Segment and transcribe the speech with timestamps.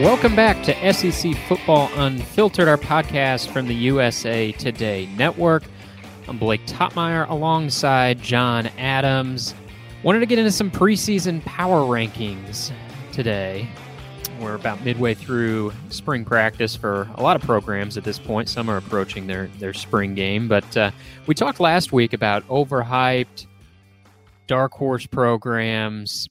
[0.00, 5.62] Welcome back to SEC Football Unfiltered, our podcast from the USA Today Network.
[6.28, 9.54] I'm Blake Toppmeyer alongside John Adams.
[10.02, 12.72] Wanted to get into some preseason power rankings
[13.10, 13.66] today.
[14.38, 18.50] We're about midway through spring practice for a lot of programs at this point.
[18.50, 20.90] Some are approaching their, their spring game, but uh,
[21.26, 23.46] we talked last week about overhyped
[24.46, 26.28] dark horse programs.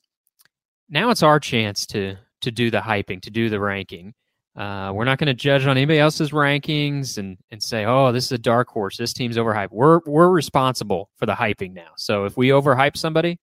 [0.87, 4.13] Now it's our chance to to do the hyping, to do the ranking.
[4.55, 8.25] Uh, we're not going to judge on anybody else's rankings and, and say, oh, this
[8.25, 8.95] is a dark horse.
[8.95, 9.71] This team's overhyped.
[9.71, 11.91] We're we're responsible for the hyping now.
[11.97, 13.37] So if we overhype somebody,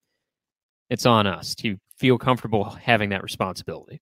[0.88, 4.00] it's on us to feel comfortable having that responsibility.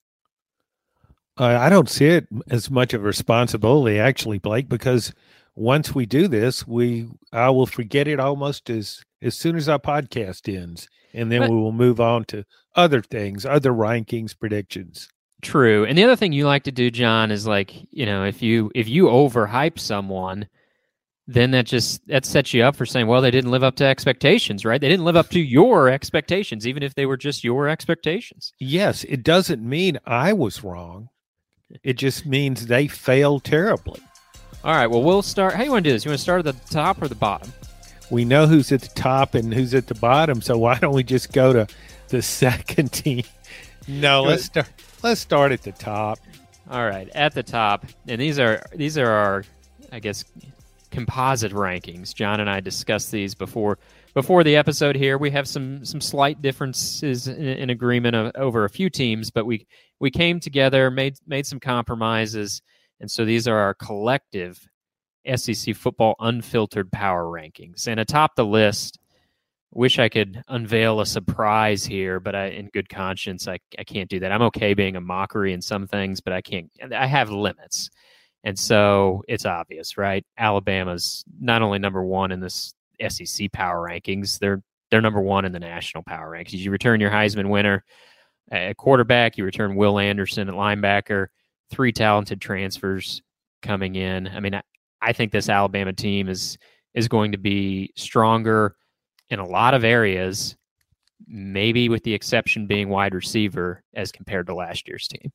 [1.37, 5.12] Uh, I don't see it as much of a responsibility, actually, Blake, because
[5.57, 9.79] once we do this, we I will forget it almost as as soon as our
[9.79, 15.09] podcast ends, and then but, we will move on to other things, other rankings, predictions.
[15.42, 15.84] True.
[15.84, 18.71] And the other thing you like to do, John, is like, you know, if you
[18.74, 20.49] if you overhype someone,
[21.26, 23.85] then that just that sets you up for saying, well, they didn't live up to
[23.85, 24.80] expectations, right?
[24.80, 28.52] They didn't live up to your expectations, even if they were just your expectations.
[28.59, 31.09] Yes, it doesn't mean I was wrong.
[31.82, 34.01] It just means they failed terribly.
[34.63, 34.88] All right.
[34.88, 35.54] Well, we'll start.
[35.54, 36.04] How you want to do this?
[36.04, 37.52] You want to start at the top or the bottom?
[38.10, 41.04] We know who's at the top and who's at the bottom, so why don't we
[41.04, 41.66] just go to
[42.11, 43.25] the second team.
[43.89, 44.69] No, let's start.
[45.03, 46.19] Let's start at the top.
[46.71, 49.45] All right, at the top, and these are these are our,
[49.91, 50.25] I guess,
[50.91, 52.15] composite rankings.
[52.15, 53.79] John and I discussed these before
[54.15, 54.95] before the episode.
[54.95, 59.31] Here we have some some slight differences in, in agreement of, over a few teams,
[59.31, 59.66] but we
[59.99, 62.63] we came together, made made some compromises,
[63.01, 64.61] and so these are our collective
[65.34, 67.88] SEC football unfiltered power rankings.
[67.88, 69.00] And atop the list
[69.72, 74.10] wish I could unveil a surprise here, but I, in good conscience, I, I can't
[74.10, 74.32] do that.
[74.32, 77.91] I'm okay being a mockery in some things, but I can't, I have limits.
[78.43, 80.25] And so it's obvious, right?
[80.38, 82.75] Alabama's not only number one in this
[83.08, 86.58] SEC power rankings, they're, they're number one in the national power rankings.
[86.58, 87.84] You return your Heisman winner
[88.50, 91.28] at quarterback, you return Will Anderson at linebacker,
[91.70, 93.22] three talented transfers
[93.62, 94.26] coming in.
[94.26, 94.62] I mean, I,
[95.00, 96.58] I think this Alabama team is,
[96.92, 98.75] is going to be stronger
[99.30, 100.56] in a lot of areas,
[101.26, 105.32] maybe with the exception being wide receiver as compared to last year's team.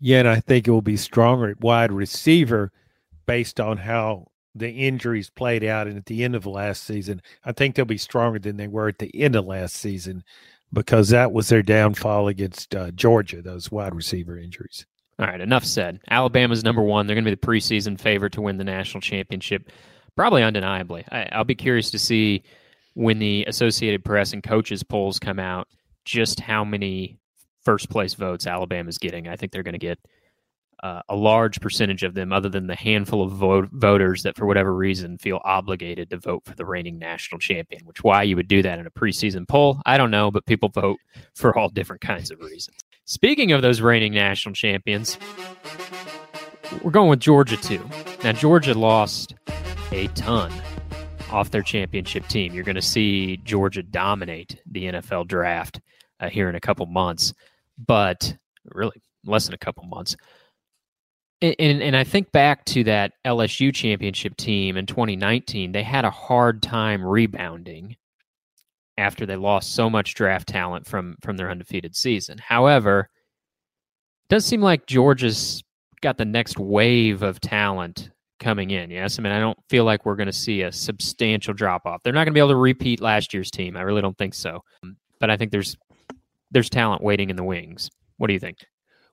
[0.00, 2.72] Yeah, and I think it will be stronger at wide receiver
[3.26, 7.20] based on how the injuries played out and at the end of last season.
[7.44, 10.22] I think they'll be stronger than they were at the end of last season
[10.72, 14.86] because that was their downfall against uh, Georgia, those wide receiver injuries.
[15.18, 16.00] All right, enough said.
[16.10, 17.06] Alabama's number one.
[17.06, 19.70] They're going to be the preseason favorite to win the national championship,
[20.16, 21.04] probably undeniably.
[21.10, 22.42] I, will be curious to see
[22.94, 25.68] when the Associated Press and coaches polls come out,
[26.04, 27.18] just how many
[27.64, 29.28] first place votes Alabama's getting.
[29.28, 29.98] I think they're going to get
[30.82, 34.44] uh, a large percentage of them, other than the handful of vote- voters that, for
[34.44, 37.84] whatever reason, feel obligated to vote for the reigning national champion.
[37.86, 40.68] Which why you would do that in a preseason poll, I don't know, but people
[40.68, 40.98] vote
[41.34, 42.76] for all different kinds of reasons.
[43.06, 45.18] Speaking of those reigning national champions,
[46.82, 47.88] we're going with Georgia too.
[48.22, 49.34] Now Georgia lost
[49.90, 50.52] a ton
[51.34, 52.54] off their championship team.
[52.54, 55.80] You're going to see Georgia dominate the NFL draft
[56.20, 57.34] uh, here in a couple months,
[57.76, 58.36] but
[58.66, 60.16] really less than a couple months.
[61.42, 66.04] And, and, and, I think back to that LSU championship team in 2019, they had
[66.04, 67.96] a hard time rebounding
[68.96, 72.38] after they lost so much draft talent from from their undefeated season.
[72.38, 73.08] However,
[74.24, 75.64] it does seem like Georgia's
[76.00, 78.90] got the next wave of talent coming in.
[78.90, 82.02] Yes, I mean I don't feel like we're going to see a substantial drop off.
[82.02, 83.76] They're not going to be able to repeat last year's team.
[83.76, 84.62] I really don't think so.
[85.20, 85.76] But I think there's
[86.50, 87.90] there's talent waiting in the wings.
[88.16, 88.58] What do you think?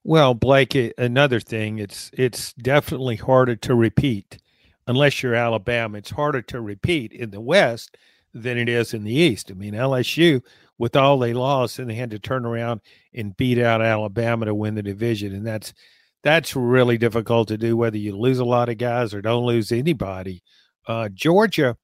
[0.03, 4.39] Well, Blake, another thing, it's it's definitely harder to repeat
[4.87, 5.99] unless you're Alabama.
[5.99, 7.97] It's harder to repeat in the West
[8.33, 9.51] than it is in the East.
[9.51, 10.41] I mean, LSU
[10.77, 12.81] with all they lost and they had to turn around
[13.13, 15.73] and beat out Alabama to win the division and that's
[16.23, 19.71] that's really difficult to do, whether you lose a lot of guys or don't lose
[19.71, 20.43] anybody.
[20.87, 21.77] Uh, Georgia,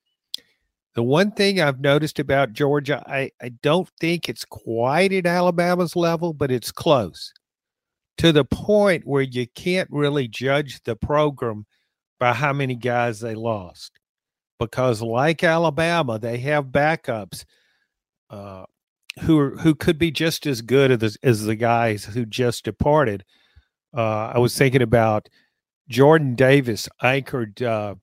[0.96, 5.96] the one thing I've noticed about Georgia, I, I don't think it's quite at Alabama's
[5.96, 7.34] level, but it's close
[8.18, 11.66] to the point where you can't really judge the program
[12.20, 14.00] by how many guys they lost.
[14.60, 17.46] Because, like Alabama, they have backups
[18.32, 18.64] uh,
[19.22, 23.24] who are, who could be just as good as, as the guys who just departed
[23.98, 25.28] uh, I was thinking about
[25.90, 27.96] Jordan Davis anchored uh,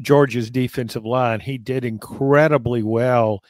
[0.00, 1.40] Georgia's defensive line.
[1.40, 3.42] He did incredibly well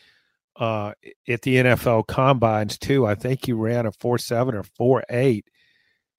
[0.57, 0.93] uh,
[1.29, 3.07] at the NFL combines too.
[3.07, 5.45] I think he ran a four seven or four eight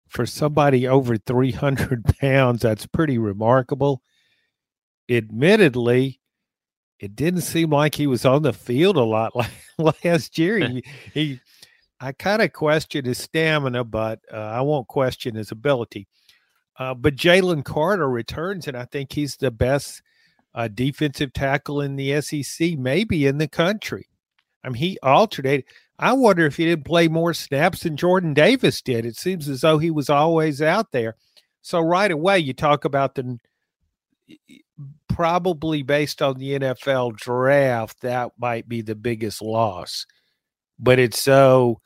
[0.10, 4.02] for somebody over 300 pounds, that's pretty remarkable.
[5.10, 6.20] Admittedly,
[7.00, 9.34] it didn't seem like he was on the field a lot
[10.04, 10.68] last year.
[10.68, 11.40] He, he
[12.00, 16.08] I kind of question his stamina, but uh, I won't question his ability.
[16.78, 20.02] Uh, but Jalen Carter returns, and I think he's the best
[20.56, 24.08] uh, defensive tackle in the SEC, maybe in the country.
[24.64, 25.66] I mean, he alternated.
[25.98, 29.06] I wonder if he didn't play more snaps than Jordan Davis did.
[29.06, 31.16] It seems as though he was always out there.
[31.62, 33.38] So right away, you talk about the
[35.10, 40.06] probably based on the NFL draft, that might be the biggest loss.
[40.78, 41.82] But it's so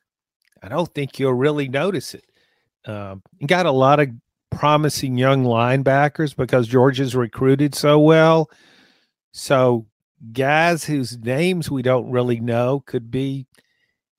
[0.64, 2.26] I don't think you'll really notice it.
[2.86, 4.10] Um, got a lot of
[4.50, 8.50] promising young linebackers because Georgia's recruited so well.
[9.34, 9.88] So
[10.32, 13.46] guys whose names we don't really know could be,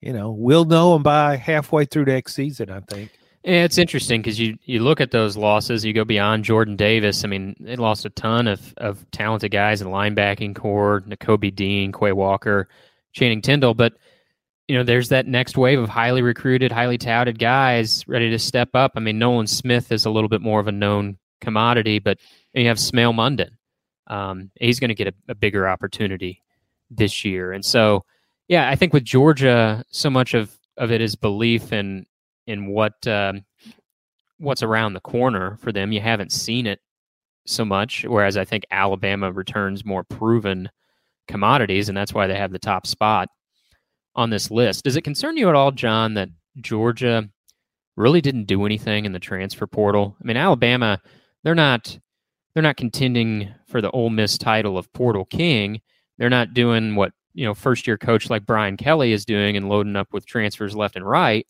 [0.00, 2.70] you know, we'll know them by halfway through next season.
[2.70, 3.11] I think.
[3.44, 7.25] Yeah, it's interesting because you you look at those losses, you go beyond Jordan Davis.
[7.25, 11.93] I mean, they lost a ton of of talented guys in linebacking corps, Nakobe Dean,
[11.93, 12.69] Quay Walker,
[13.12, 13.94] Channing Tindall, but
[14.69, 18.70] you know, there's that next wave of highly recruited, highly touted guys ready to step
[18.75, 18.93] up.
[18.96, 22.19] I mean, Nolan Smith is a little bit more of a known commodity, but
[22.55, 23.50] you have Smael Mondon.
[24.06, 26.43] Um, he's going to get a, a, bigger opportunity
[26.90, 27.52] this year.
[27.52, 28.05] And so,
[28.49, 32.05] yeah, I think with Georgia, so much of, of it is belief in
[32.46, 33.44] in what um,
[34.38, 35.93] what's around the corner for them.
[35.93, 36.81] You haven't seen it
[37.46, 40.69] so much, whereas I think Alabama returns more proven
[41.28, 43.28] commodities, and that's why they have the top spot
[44.14, 44.84] on this list.
[44.84, 46.28] Does it concern you at all, John, that
[46.61, 47.28] Georgia
[47.96, 50.16] really didn't do anything in the transfer portal?
[50.20, 51.00] I mean, Alabama,
[51.43, 51.99] they're not
[52.55, 55.81] they're not contending for the Ole Miss title of Portal King.
[56.19, 59.69] They're not doing what you know first year coach like Brian Kelly is doing and
[59.69, 61.46] loading up with transfers left and right.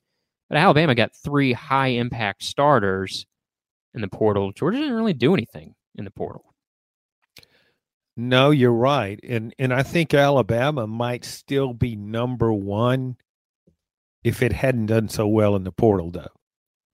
[0.49, 3.27] But Alabama got three high impact starters
[3.95, 4.53] in the portal.
[4.53, 6.54] Georgia didn't really do anything in the portal.
[8.17, 9.19] No, you're right.
[9.25, 13.17] And and I think Alabama might still be number 1
[14.23, 16.29] if it hadn't done so well in the portal though.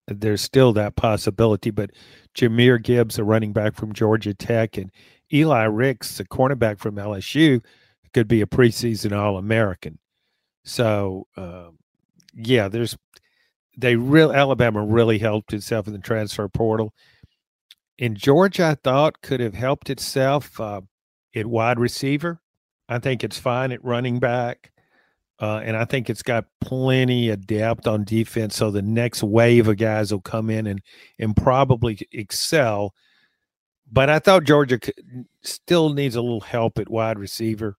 [0.09, 1.91] There's still that possibility, but
[2.37, 4.91] Jahmyr Gibbs, a running back from Georgia Tech, and
[5.33, 7.65] Eli Ricks, a cornerback from LSU,
[8.13, 9.99] could be a preseason All American.
[10.65, 11.79] So, um,
[12.35, 12.97] yeah, there's
[13.79, 16.93] they real Alabama really helped itself in the transfer portal.
[17.99, 20.59] In Georgia, I thought could have helped itself.
[20.61, 20.83] Uh,
[21.35, 22.41] at wide receiver.
[22.89, 24.73] I think it's fine at running back.
[25.41, 28.57] Uh, and I think it's got plenty of depth on defense.
[28.57, 30.83] So the next wave of guys will come in and
[31.19, 32.95] and probably excel.
[33.91, 34.79] But I thought Georgia
[35.43, 37.77] still needs a little help at wide receiver.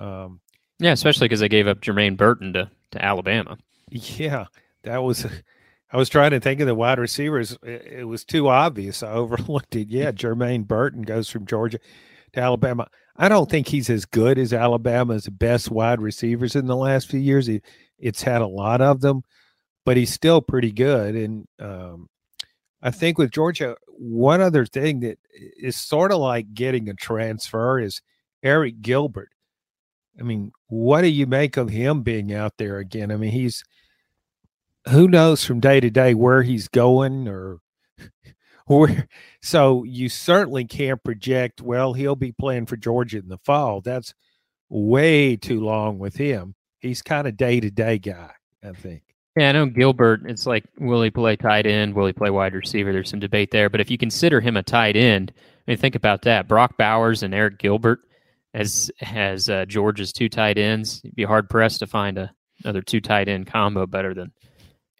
[0.00, 0.40] Um,
[0.80, 3.56] yeah, especially because they gave up Jermaine Burton to to Alabama.
[3.90, 4.46] Yeah,
[4.82, 5.26] that was.
[5.90, 7.56] I was trying to think of the wide receivers.
[7.62, 9.02] It, it was too obvious.
[9.02, 9.88] I overlooked it.
[9.88, 11.78] Yeah, Jermaine Burton goes from Georgia
[12.32, 12.86] to Alabama.
[13.16, 17.20] I don't think he's as good as Alabama's best wide receivers in the last few
[17.20, 17.46] years.
[17.46, 17.60] He,
[17.98, 19.22] it's had a lot of them,
[19.84, 21.16] but he's still pretty good.
[21.16, 22.08] And um,
[22.82, 25.18] I think with Georgia, one other thing that
[25.58, 28.00] is sort of like getting a transfer is
[28.44, 29.30] Arik Gilbert.
[30.18, 33.10] I mean, what do you make of him being out there again?
[33.10, 33.64] I mean, he's
[34.88, 37.58] who knows from day to day where he's going or
[39.42, 43.80] so you certainly can't project, well, he'll be playing for Georgia in the fall.
[43.80, 44.14] That's
[44.68, 46.54] way too long with him.
[46.80, 48.32] He's kind of day to day guy,
[48.62, 49.02] I think.
[49.36, 50.22] Yeah, I know Gilbert.
[50.26, 51.94] It's like, will he play tight end?
[51.94, 52.92] Will he play wide receiver?
[52.92, 53.68] There's some debate there.
[53.70, 56.48] But if you consider him a tight end, I mean, think about that.
[56.48, 58.00] Brock Bowers and Arik Gilbert
[58.54, 61.00] as has uh, Georgia's two tight ends.
[61.04, 62.32] You'd be hard pressed to find a,
[62.64, 64.32] another two tight end combo better than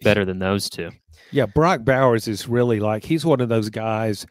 [0.03, 0.91] better than those two.
[1.31, 4.27] Yeah, Brock Bowers is really like he's one of those guys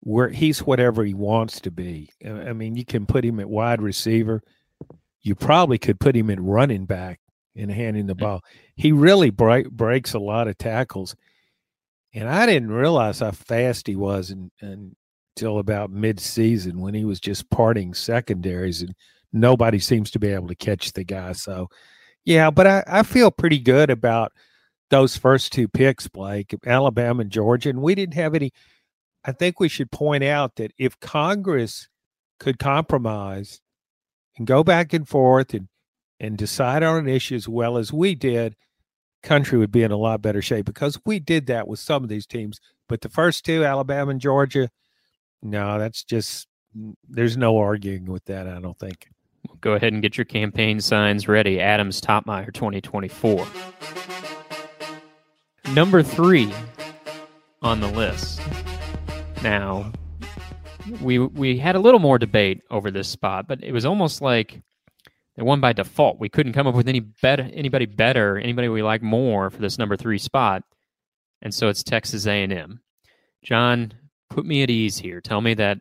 [0.00, 2.10] where he's whatever he wants to be.
[2.26, 4.42] I mean, you can put him at wide receiver.
[5.20, 7.20] You probably could put him at running back
[7.54, 8.20] and handing the mm.
[8.20, 8.44] ball.
[8.74, 11.14] He really break, breaks a lot of tackles.
[12.12, 17.48] And I didn't realize how fast he was until about mid-season when he was just
[17.50, 18.94] parting secondaries and
[19.32, 21.32] nobody seems to be able to catch the guy.
[21.32, 21.68] So,
[22.24, 24.32] yeah, but I, I feel pretty good about–
[24.92, 28.52] those first two picks, Blake, Alabama and Georgia, and we didn't have any.
[29.24, 31.88] I think we should point out that if Congress
[32.38, 33.62] could compromise
[34.36, 35.68] and go back and forth and
[36.20, 38.54] and decide on an issue as well as we did,
[39.22, 42.10] country would be in a lot better shape because we did that with some of
[42.10, 42.60] these teams.
[42.86, 44.68] But the first two, Alabama and Georgia,
[45.42, 46.46] no, that's just
[47.08, 48.46] there's no arguing with that.
[48.46, 49.08] I don't think.
[49.62, 51.60] Go ahead and get your campaign signs ready.
[51.60, 53.46] Adams Toppmeyer 2024.
[55.74, 56.52] Number three,
[57.62, 58.42] on the list.
[59.42, 59.90] Now,
[61.00, 64.60] we we had a little more debate over this spot, but it was almost like
[65.34, 66.18] they won by default.
[66.20, 69.78] We couldn't come up with any better anybody better, anybody we like more for this
[69.78, 70.62] number three spot,
[71.40, 72.82] and so it's Texas A and M.
[73.42, 73.94] John,
[74.28, 75.22] put me at ease here.
[75.22, 75.78] Tell me that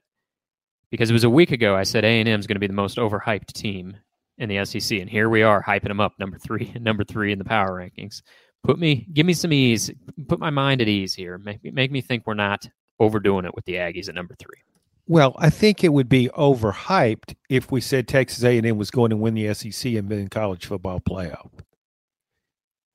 [0.89, 2.67] because it was a week ago I said A and M is going to be
[2.67, 3.97] the most overhyped team
[4.37, 7.39] in the SEC, and here we are hyping them up number three, number three in
[7.39, 8.21] the power rankings.
[8.63, 9.91] Put me, give me some ease.
[10.27, 11.37] Put my mind at ease here.
[11.37, 12.67] Make me, make me think we're not
[12.99, 14.61] overdoing it with the Aggies at number three.
[15.07, 19.17] Well, I think it would be overhyped if we said Texas A&M was going to
[19.17, 21.49] win the SEC and win college football playoff.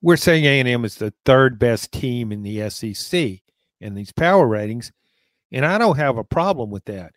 [0.00, 3.40] We're saying A&M is the third best team in the SEC
[3.80, 4.92] in these power ratings,
[5.50, 7.12] and I don't have a problem with that.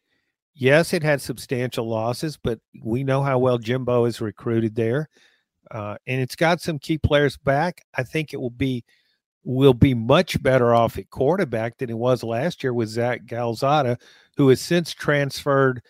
[0.55, 5.07] Yes, it had substantial losses, but we know how well Jimbo is recruited there,
[5.71, 7.81] uh, and it's got some key players back.
[7.95, 8.83] I think it will be
[9.43, 13.97] will be much better off at quarterback than it was last year with Zach Calzada,
[14.35, 15.81] who has since transferred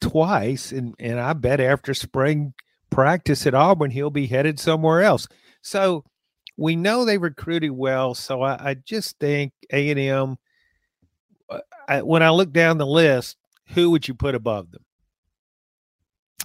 [0.00, 2.54] twice, and and I bet after spring
[2.90, 5.26] practice at Auburn he'll be headed somewhere else.
[5.62, 6.04] So
[6.56, 8.14] we know they recruited well.
[8.14, 10.36] So I, I just think A and M.
[11.88, 13.36] Uh, when I look down the list,
[13.68, 14.84] who would you put above them?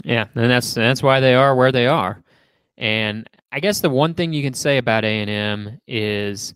[0.04, 2.24] Yeah, and that's that's why they are where they are.
[2.82, 6.56] And I guess the one thing you can say about A and M is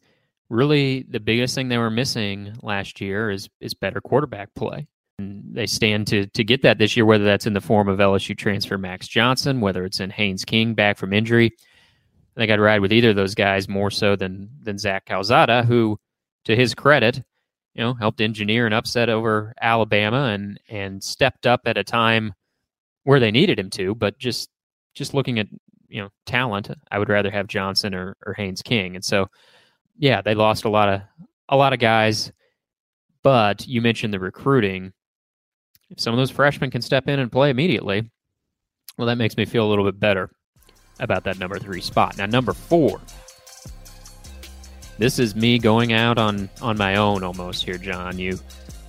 [0.49, 4.87] really the biggest thing they were missing last year is is better quarterback play.
[5.19, 7.99] And they stand to to get that this year, whether that's in the form of
[7.99, 11.51] LSU transfer Max Johnson, whether it's in Haynes King back from injury.
[12.35, 15.63] I think I'd ride with either of those guys more so than than Zach Calzada,
[15.63, 15.99] who,
[16.45, 17.23] to his credit,
[17.75, 22.33] you know, helped engineer an upset over Alabama and and stepped up at a time
[23.03, 23.93] where they needed him to.
[23.93, 24.49] But just
[24.95, 25.47] just looking at
[25.87, 28.95] you know talent, I would rather have Johnson or, or Haynes King.
[28.95, 29.27] And so,
[29.97, 31.01] yeah, they lost a lot of
[31.49, 32.31] a lot of guys.
[33.23, 34.93] But you mentioned the recruiting.
[35.89, 38.09] If some of those freshmen can step in and play immediately,
[38.97, 40.31] well, that makes me feel a little bit better
[40.99, 42.17] about that number three spot.
[42.17, 43.01] Now, number four
[44.97, 48.17] this is me going out on on my own almost here, John.
[48.17, 48.39] You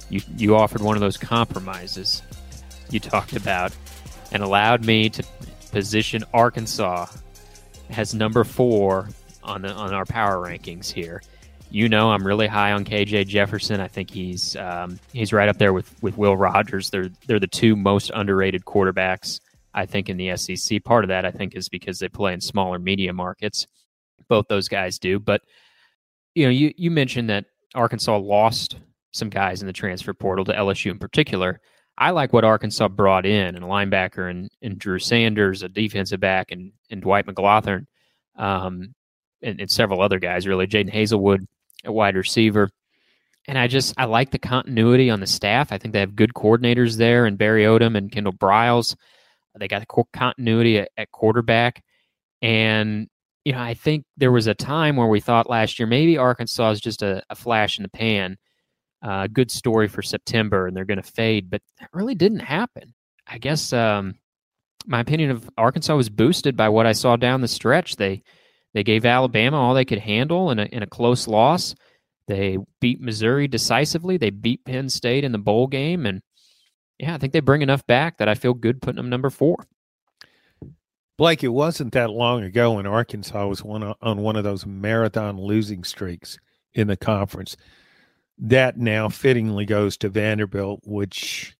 [0.08, 2.22] you you offered one of those compromises
[2.90, 3.72] you talked about
[4.30, 5.24] and allowed me to
[5.76, 7.04] position Arkansas
[7.90, 9.10] has number four
[9.42, 11.22] on the on our power rankings here.
[11.70, 13.78] You know, I'm really high on KJ Jefferson.
[13.78, 16.88] I think he's um, he's right up there with with Will Rogers.
[16.88, 19.40] They're they're the two most underrated quarterbacks
[19.74, 20.82] I think in the SEC.
[20.82, 23.66] Part of that I think is because they play in smaller media markets.
[24.28, 25.42] Both those guys do, but
[26.34, 28.76] you know, you you mentioned that Arkansas lost
[29.12, 31.60] some guys in the transfer portal to LSU in particular.
[31.98, 36.20] I like what Arkansas brought in, and a linebacker and, and Drew Sanders, a defensive
[36.20, 37.86] back, and, and Dwight McGlothern,
[38.36, 38.94] um,
[39.42, 40.66] and, and several other guys, really.
[40.66, 41.46] Jadon Haselwood,
[41.84, 42.68] a wide receiver.
[43.48, 45.72] And I just, I like the continuity on the staff.
[45.72, 48.96] I think they have good coordinators there, and Barry Odom and Kendall Briles.
[49.58, 51.82] They got the continuity at, at quarterback.
[52.42, 53.08] And
[53.46, 56.70] you know, I think there was a time where we thought last year maybe Arkansas
[56.70, 58.36] is just a, a flash in the pan,
[59.02, 62.94] uh, good story for September, and they're going to fade, but that really didn't happen.
[63.26, 64.14] I guess um,
[64.86, 67.96] my opinion of Arkansas was boosted by what I saw down the stretch.
[67.96, 68.22] They
[68.74, 71.74] they gave Alabama all they could handle in a in a close loss.
[72.28, 74.16] They beat Missouri decisively.
[74.16, 76.22] They beat Penn State in the bowl game, and
[76.98, 79.66] yeah, I think they bring enough back that I feel good putting them number four.
[81.18, 85.40] Blake, it wasn't that long ago when Arkansas was one on one of those marathon
[85.40, 86.38] losing streaks
[86.74, 87.56] in the conference.
[88.38, 91.56] That now fittingly goes to Vanderbilt, which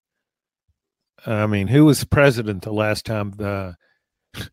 [1.24, 3.76] I mean, who was president the last time the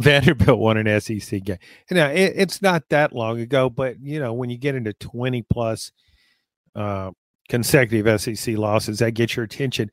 [0.00, 1.58] Vanderbilt won an SEC game?
[1.90, 5.42] Now it, it's not that long ago, but you know when you get into twenty
[5.42, 5.92] plus
[6.74, 7.10] uh,
[7.48, 9.90] consecutive SEC losses, that gets your attention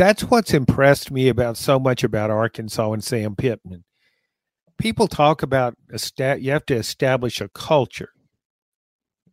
[0.00, 3.84] that's what's impressed me about so much about Arkansas and Sam Pittman.
[4.78, 8.08] People talk about a stat, you have to establish a culture.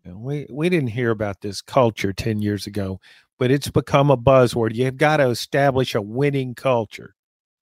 [0.07, 2.99] Know, we we didn't hear about this culture 10 years ago,
[3.37, 4.75] but it's become a buzzword.
[4.75, 7.15] You've got to establish a winning culture.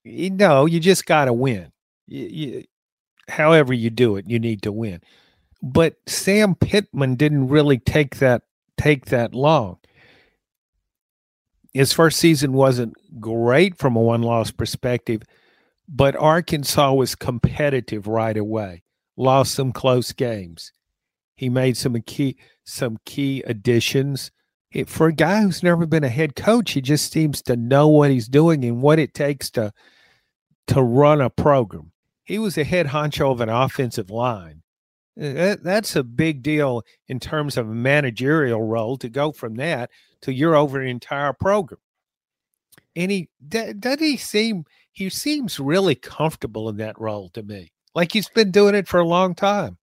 [0.04, 1.72] You know, you just got to win.
[2.08, 2.64] You, you,
[3.28, 5.02] however you do it, you need to win.
[5.64, 8.44] But Sam Pittman didn't really take that
[8.78, 9.78] take that long
[11.76, 15.24] his first season wasn't great from a one loss perspective,
[15.90, 18.82] but Arkansas was competitive right away.
[19.18, 20.72] Lost some close games.
[21.36, 24.32] He made some key some key additions.
[24.72, 27.88] It, for a guy who's never been a head coach, he just seems to know
[27.88, 29.72] what he's doing and what it takes to
[30.68, 31.92] to run a program.
[32.24, 34.64] He was a head honcho of an offensive line,
[35.20, 39.56] Uh, that, that's a big deal in terms of a managerial role to go from
[39.56, 41.80] that to you're over an entire program.
[42.96, 47.72] And he does he seem he seems really comfortable in that role to me.
[47.94, 49.78] Like he's been doing it for a long time.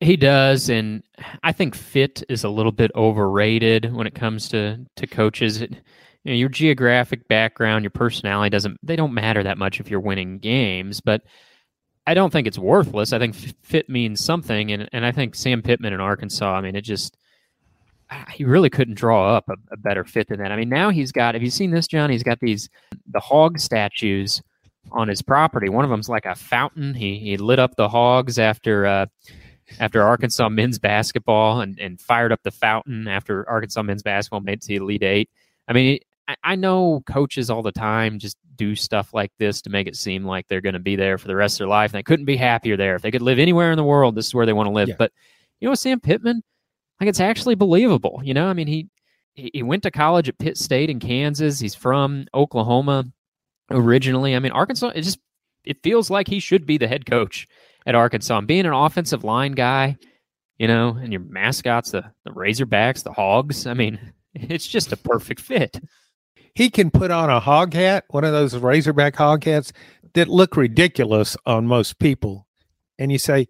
[0.00, 1.02] He does, and
[1.42, 5.60] I think fit is a little bit overrated when it comes to to coaches.
[5.60, 5.72] It,
[6.24, 10.00] you know, your geographic background, your personality doesn't they don't matter that much if you're
[10.00, 11.22] winning games, but
[12.06, 13.12] I don't think it's worthless.
[13.12, 16.54] I think fit means something, and and I think Sam Pittman in Arkansas.
[16.54, 17.16] I mean, it just
[18.30, 20.50] he really couldn't draw up a, a, better fit than that.
[20.50, 21.34] I mean, now he's got.
[21.34, 22.08] Have you seen this, John?
[22.08, 22.70] He's got these
[23.10, 24.40] the hog statues
[24.92, 25.68] on his property.
[25.68, 26.94] One of them's like a fountain.
[26.94, 29.06] He he lit up the hogs after uh,
[29.80, 34.54] after Arkansas men's basketball and and fired up the fountain after Arkansas men's basketball made
[34.54, 35.30] it to the Elite Eight.
[35.66, 39.70] I mean, I, I know coaches all the time just do stuff like this to
[39.70, 41.92] make it seem like they're going to be there for the rest of their life.
[41.92, 42.96] And they couldn't be happier there.
[42.96, 44.88] If they could live anywhere in the world, this is where they want to live.
[44.88, 44.96] Yeah.
[44.98, 45.12] But
[45.60, 46.42] you know, Sam Pittman,
[47.00, 48.20] like it's actually believable.
[48.22, 48.88] You know, I mean, he
[49.34, 51.60] he went to college at Pitt State in Kansas.
[51.60, 53.04] He's from Oklahoma
[53.70, 54.34] originally.
[54.34, 54.88] I mean, Arkansas.
[54.88, 55.18] It just
[55.64, 57.46] it feels like he should be the head coach
[57.88, 58.38] at Arkansas.
[58.38, 59.96] And being an offensive line guy,
[60.58, 63.66] you know, and your mascots, the the Razorbacks, the Hogs.
[63.66, 63.98] I mean,
[64.34, 65.80] it's just a perfect fit.
[66.54, 69.72] He can put on a hog hat, one of those Razorback hog hats
[70.14, 72.46] that look ridiculous on most people,
[72.98, 73.46] and you say,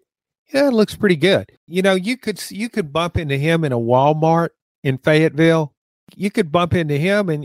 [0.53, 3.73] "Yeah, it looks pretty good." You know, you could you could bump into him in
[3.73, 4.49] a Walmart
[4.83, 5.73] in Fayetteville.
[6.15, 7.43] You could bump into him and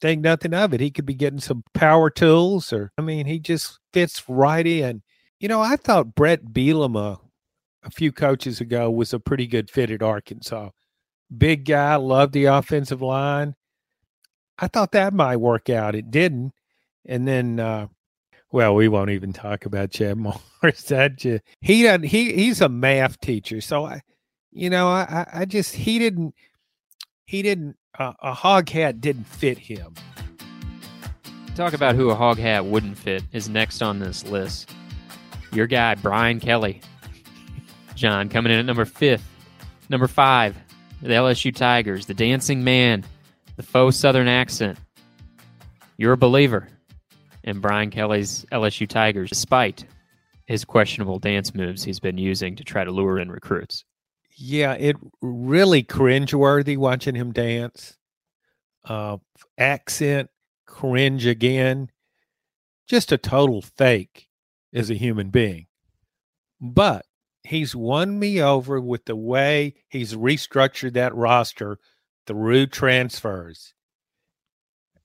[0.00, 0.80] think nothing of it.
[0.80, 5.02] He could be getting some power tools, or I mean, he just fits right in.
[5.42, 7.18] You know, I thought Bret Bielema
[7.82, 10.70] a few coaches ago was a pretty good fit at Arkansas
[11.36, 13.54] big guy, loved the offensive line.
[14.58, 15.94] I thought that might work out.
[15.94, 16.52] It didn't.
[17.06, 17.88] And then, uh,
[18.52, 20.16] well, we won't even talk about Chad
[20.62, 20.82] Morris.
[20.84, 22.04] That just, he doesn't.
[22.04, 24.02] He he's a math teacher, so I,
[24.52, 26.34] you know, I I just he didn't
[27.26, 29.94] he didn't uh, a hog hat didn't fit him.
[31.56, 34.70] Talk about who a hog hat wouldn't fit is next on this list.
[35.52, 36.80] Your guy Brian Kelly,
[37.94, 39.28] John coming in at number fifth,
[39.88, 40.56] number five
[41.02, 43.04] the LSU Tigers, the dancing man,
[43.56, 44.78] the faux Southern accent.
[45.96, 46.68] You're a believer
[47.44, 49.84] in Brian Kelly's LSU Tigers, despite
[50.46, 53.84] his questionable dance moves he's been using to try to lure in recruits.
[54.36, 57.96] Yeah, it really cringeworthy watching him dance.
[58.84, 59.18] Uh,
[59.58, 60.30] accent,
[60.66, 61.90] cringe again.
[62.86, 64.28] Just a total fake
[64.74, 65.66] as a human being.
[66.60, 67.06] But
[67.44, 71.78] he's won me over with the way he's restructured that roster
[72.26, 73.74] through transfers.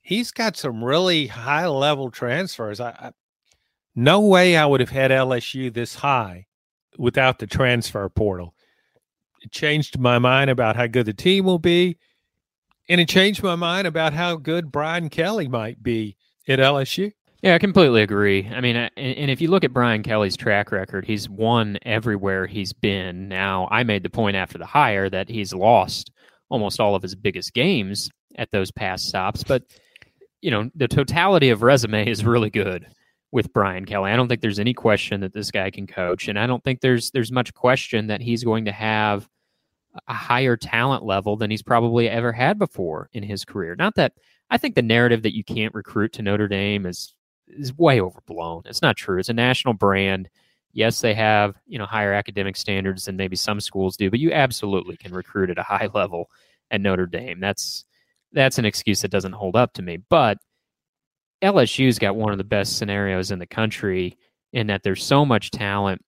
[0.02, 2.80] He's got some really high level transfers.
[2.80, 3.12] I, I,
[3.96, 6.46] no way I would have had LSU this high
[6.98, 8.54] without the transfer portal.
[9.42, 11.98] It changed my mind about how good the team will be,
[12.90, 16.16] and it changed my mind about how good Brian Kelly might be
[16.48, 17.12] at LSU.
[17.48, 18.46] Yeah, I completely agree.
[18.54, 22.74] I mean, and if you look at Brian Kelly's track record, he's won everywhere he's
[22.74, 23.30] been.
[23.30, 26.12] Now, I made the point after the hire that he's lost
[26.50, 29.64] almost all of his biggest games at those past stops, but
[30.42, 32.86] you know, the totality of resume is really good
[33.32, 34.12] with Brian Kelly.
[34.12, 36.82] I don't think there's any question that this guy can coach, and I don't think
[36.82, 39.26] there's there's much question that he's going to have
[40.10, 43.74] a higher talent level than he's probably ever had before in his career.
[43.78, 44.12] Not that
[44.50, 47.14] I think the narrative that you can't recruit to Notre Dame is
[47.48, 48.64] is way overblown.
[48.66, 49.20] It's not true.
[49.20, 50.30] It's a national brand.
[50.74, 54.32] Yes, they have you know higher academic standards than maybe some schools do, but you
[54.32, 56.30] absolutely can recruit at a high level
[56.72, 57.40] at Notre Dame.
[57.40, 57.86] That's
[58.34, 59.98] that's an excuse that doesn't hold up to me.
[60.10, 60.38] But
[61.42, 64.18] LSU's got one of the best scenarios in the country
[64.54, 66.04] in that there's so much talent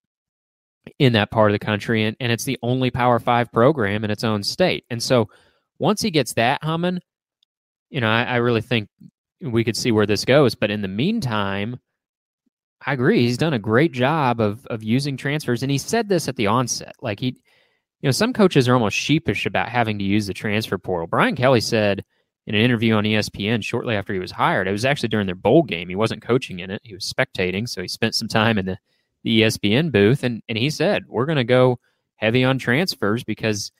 [0.97, 4.11] in that part of the country, and, and it's the only Power Five program in
[4.11, 4.85] its own state.
[4.89, 5.29] And so
[5.77, 6.99] once he gets that humming,
[7.89, 8.89] you know, I, I really think
[9.41, 10.55] we could see where this goes.
[10.55, 11.79] But in the meantime,
[12.85, 13.21] I agree.
[13.21, 16.47] He's done a great job of of using transfers, and he said this at the
[16.47, 16.95] onset.
[17.01, 20.77] Like he, you know, some coaches are almost sheepish about having to use the transfer
[20.77, 21.07] portal.
[21.07, 22.03] Brian Kelly said
[22.47, 25.35] in an interview on ESPN shortly after he was hired, it was actually during their
[25.35, 25.89] bowl game.
[25.89, 27.67] He wasn't coaching in it; he was spectating.
[27.67, 28.77] So he spent some time in the
[29.23, 31.79] the ESPN booth, and and he said, "We're going to go
[32.15, 33.71] heavy on transfers because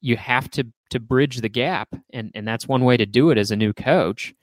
[0.00, 3.38] you have to to bridge the gap, and and that's one way to do it
[3.38, 4.34] as a new coach."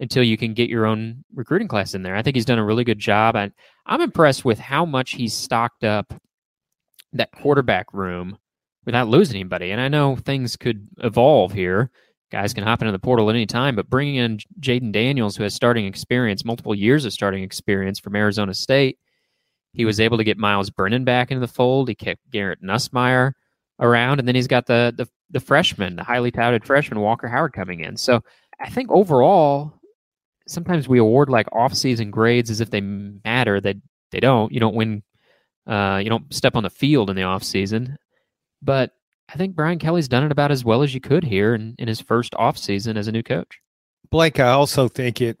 [0.00, 2.14] Until you can get your own recruiting class in there.
[2.14, 3.34] I think he's done a really good job.
[3.34, 3.52] And
[3.84, 6.14] I'm impressed with how much he's stocked up
[7.14, 8.38] that quarterback room
[8.86, 9.72] without losing anybody.
[9.72, 11.90] And I know things could evolve here.
[12.30, 15.42] Guys can hop into the portal at any time, but bringing in Jayden Daniels, who
[15.42, 18.98] has starting experience, multiple years of starting experience from Arizona State,
[19.72, 21.88] He was able to get Myles Brennan back into the fold.
[21.88, 23.32] He kept Garrett Nussmeier
[23.80, 27.52] around, and then he's got the the, the freshman, the highly touted freshman Walker Howard
[27.52, 27.96] coming in.
[27.96, 28.22] So
[28.60, 29.74] I think overall,
[30.48, 33.60] sometimes we award like off-season grades as if they matter.
[33.60, 33.82] That they,
[34.12, 34.52] they don't.
[34.52, 35.02] You don't win.
[35.66, 37.96] Uh, you don't step on the field in the off-season.
[38.62, 38.92] But
[39.28, 41.86] I think Brian Kelly's done it about as well as you could here in, in
[41.86, 43.60] his first off-season as a new coach.
[44.10, 45.38] Blake, I also think it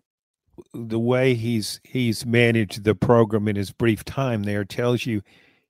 [0.74, 5.22] the way he's he's managed the program in his brief time there tells you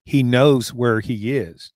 [0.03, 1.71] he knows where he is.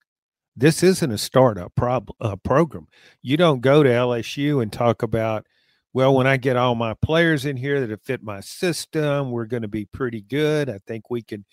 [0.56, 2.88] This isn't a startup prob- uh, program.
[3.22, 5.46] You don't go to LSU and talk about,
[5.94, 9.62] well, when I get all my players in here that fit my system, we're going
[9.62, 10.70] to be pretty good.
[10.70, 11.46] I think we can,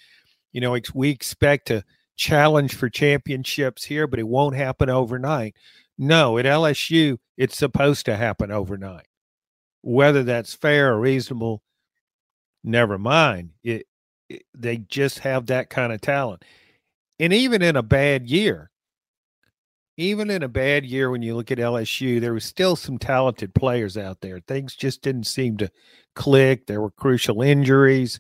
[0.53, 1.85] you know, we expect to
[2.17, 5.57] challenge for championships here, but it won't happen overnight.
[5.99, 9.07] No, at LSU, it's supposed to happen overnight.
[9.83, 11.63] Whether that's fair or reasonable,
[12.65, 13.51] never mind.
[13.63, 13.87] It,
[14.31, 16.45] it, they just have that kind of talent.
[17.19, 18.71] And even in a bad year,
[20.01, 23.55] even in a bad year, when you look at LSU, there was still some talented
[23.55, 24.41] players out there.
[24.41, 25.71] Things just didn't seem to
[26.15, 26.67] click.
[26.67, 28.19] There were crucial injuries.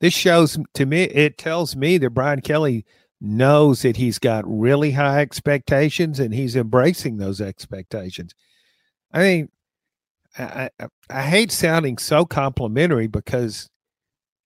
[0.00, 2.86] This shows to me, it tells me that Brian Kelly
[3.20, 8.34] knows that he's got really high expectations and he's embracing those expectations.
[9.12, 9.48] I mean,
[10.38, 13.68] I, I, I hate sounding so complimentary because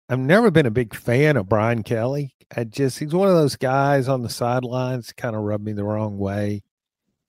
[0.07, 2.35] I've never been a big fan of Brian Kelly.
[2.55, 5.83] I just he's one of those guys on the sidelines kind of rubbed me the
[5.83, 6.63] wrong way.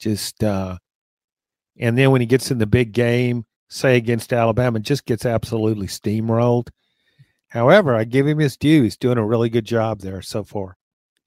[0.00, 0.78] Just uh
[1.78, 5.86] and then when he gets in the big game, say against Alabama, just gets absolutely
[5.86, 6.68] steamrolled.
[7.48, 8.82] However, I give him his due.
[8.82, 10.76] He's doing a really good job there so far.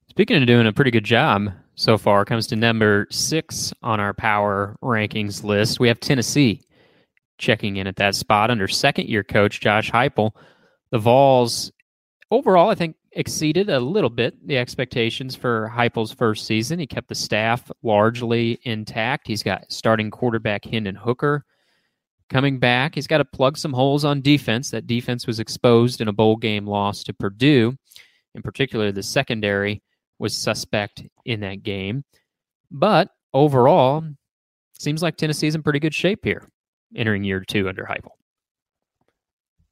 [0.10, 4.14] Speaking of doing a pretty good job so far, comes to number six on our
[4.14, 5.80] power rankings list.
[5.80, 6.62] We have Tennessee
[7.40, 10.32] checking in at that spot under second year coach Josh Heupel.
[10.92, 11.72] The Vols
[12.30, 16.80] overall, I think, exceeded a little bit the expectations for Heupel's first season.
[16.80, 19.28] He kept the staff largely intact.
[19.28, 21.46] He's got starting quarterback Hendon Hooker
[22.30, 22.96] coming back.
[22.96, 24.72] He's got to plug some holes on defense.
[24.72, 27.78] That defense was exposed in a bowl game loss to Purdue.
[28.36, 29.82] In particular, the secondary
[30.20, 32.04] was suspect in that game.
[32.72, 34.04] But overall,
[34.80, 36.48] seems like Tennessee's in pretty good shape here
[36.96, 38.12] entering year two under Heupel.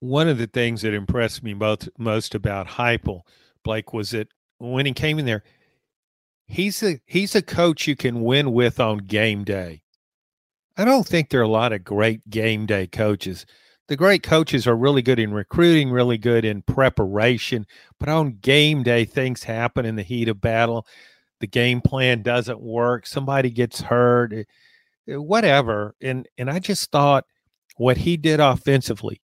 [0.01, 3.21] One of the things that impressed me most, most about Heupel,
[3.63, 5.43] Blake, was that when he came in there,
[6.47, 9.83] he's a he's a coach you can win with on game day.
[10.77, 13.45] I don't think there are a lot of great game day coaches.
[13.87, 17.65] The great coaches are really good in recruiting, really good in preparation,
[17.99, 20.87] but on game day, things happen in the heat of battle.
[21.41, 23.05] The game plan doesn't work.
[23.05, 24.33] Somebody gets hurt.
[24.33, 24.43] Eh,
[25.15, 25.95] whatever.
[26.01, 27.25] And and I just thought
[27.77, 29.21] what he did offensively.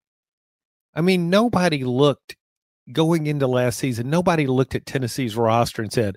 [0.95, 2.37] I mean, nobody looked
[2.93, 4.11] going into last season.
[4.11, 6.17] Nobody looked at Tennessee's roster and said,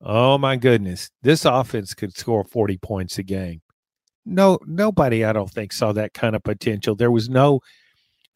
[0.00, 3.62] "Oh my goodness, this offense could score forty points a game."
[4.24, 6.94] No, nobody, I don't think, saw that kind of potential.
[6.94, 7.60] There was no,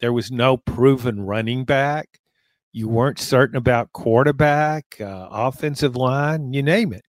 [0.01, 2.19] there was no proven running back.
[2.73, 7.05] You weren't certain about quarterback, uh, offensive line, you name it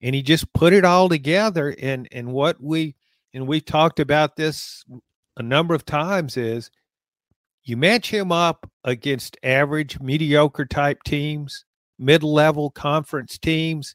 [0.00, 2.94] and he just put it all together and and what we
[3.34, 4.84] and we've talked about this
[5.36, 6.70] a number of times is
[7.68, 11.64] you match him up against average mediocre type teams
[11.98, 13.94] mid-level conference teams.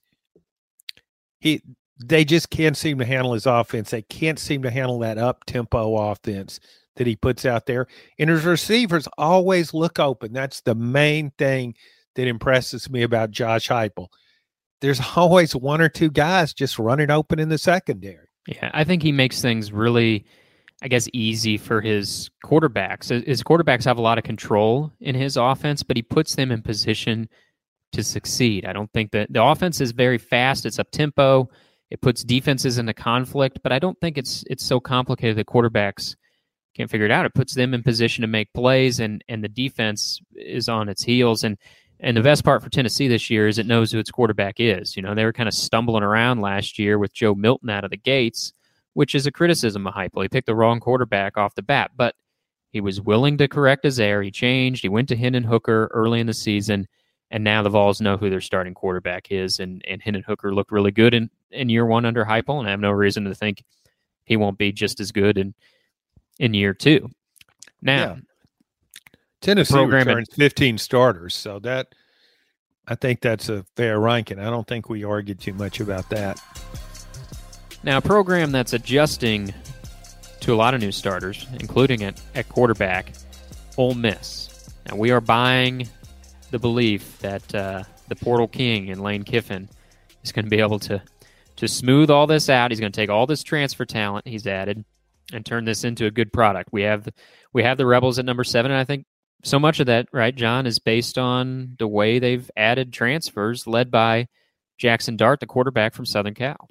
[1.40, 1.62] He
[2.04, 3.92] they just can't seem to handle his offense.
[3.92, 6.60] They can't seem to handle that up tempo offense
[6.96, 7.88] that he puts out there.
[8.20, 10.34] And his receivers always look open.
[10.34, 11.76] That's the main thing
[12.16, 14.08] that impresses me about Josh Heupel.
[14.82, 18.28] There's always one or two guys just running open in the secondary.
[18.48, 20.26] Yeah, I think he makes things really,
[20.84, 23.10] I guess, easy for his quarterbacks.
[23.26, 26.62] His quarterbacks have a lot of control in his offense, but he puts them in
[26.62, 27.30] position
[27.94, 28.66] to succeed.
[28.66, 30.66] I don't think that the offense is very fast.
[30.66, 31.50] It's up tempo.
[31.90, 36.16] It puts defenses into conflict, but I don't think it's it's so complicated that quarterbacks
[36.76, 37.26] can't figure it out.
[37.26, 41.04] It puts them in position to make plays, and and the defense is on its
[41.04, 41.44] heels.
[41.44, 41.58] And
[42.00, 44.98] and the best part for Tennessee this year is it knows who its quarterback is.
[44.98, 47.92] You know, they were kind of stumbling around last year with Joe Milton out of
[47.92, 48.52] the gates,
[48.94, 50.24] which is a criticism of Heupel.
[50.24, 52.16] He picked the wrong quarterback off the bat, but
[52.72, 54.24] he was willing to correct his error.
[54.24, 54.82] He changed.
[54.82, 56.88] He went to Hendon Hooker early in the season,
[57.30, 59.60] and now the Vols know who their starting quarterback is.
[59.60, 62.72] And and Hendon Hooker looked really good in, in year one under Heupel, and I
[62.72, 63.64] have no reason to think
[64.26, 65.54] he won't be just as good in
[66.40, 67.10] in year two.
[67.82, 68.16] Now, yeah.
[69.42, 71.94] Tennessee returns 15 starters, so that
[72.88, 74.40] I think that's a fair ranking.
[74.40, 76.42] I don't think we argued too much about that.
[77.84, 79.54] Now, a program that's adjusting
[80.40, 83.12] to a lot of new starters, including at, at quarterback,
[83.78, 84.70] Ole Miss.
[84.88, 85.90] Now, we are buying
[86.52, 89.68] the belief that uh, the portal king and Lane Kiffin
[90.24, 91.02] is going to be able to
[91.58, 92.72] to smooth all this out.
[92.72, 94.84] He's going to take all this transfer talent he's added
[95.32, 96.70] and turn this into a good product.
[96.72, 97.14] We have the,
[97.52, 99.06] we have the Rebels at number seven, and I think
[99.44, 103.92] so much of that, right, John, is based on the way they've added transfers, led
[103.92, 104.30] by
[104.78, 106.70] Jackson Dart, the quarterback from Southern Cal.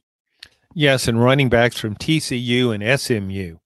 [0.74, 3.56] Yes, and running backs from TCU and SMU.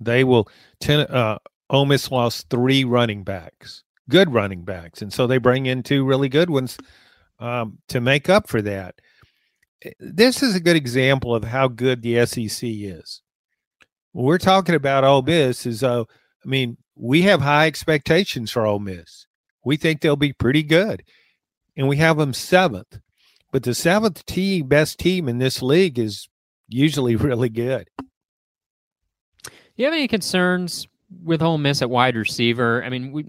[0.00, 0.48] They will.
[0.80, 1.38] Ten, uh,
[1.70, 6.04] Ole Miss lost three running backs, good running backs, and so they bring in two
[6.04, 6.76] really good ones
[7.38, 8.96] um, to make up for that.
[9.84, 13.22] Eh, this is a good example of how good the SEC is.
[14.12, 18.78] We're talking about Ole Miss, is uh, I mean, we have high expectations for Ole
[18.78, 19.26] Miss.
[19.64, 21.02] We think they'll be pretty good,
[21.76, 23.00] and we have them seventh.
[23.52, 26.28] But the seventh team, best team in this league, is
[26.68, 27.88] usually really good.
[29.44, 30.88] Do you have any concerns
[31.22, 32.82] with Ole Miss at wide receiver?
[32.82, 33.26] I mean, we,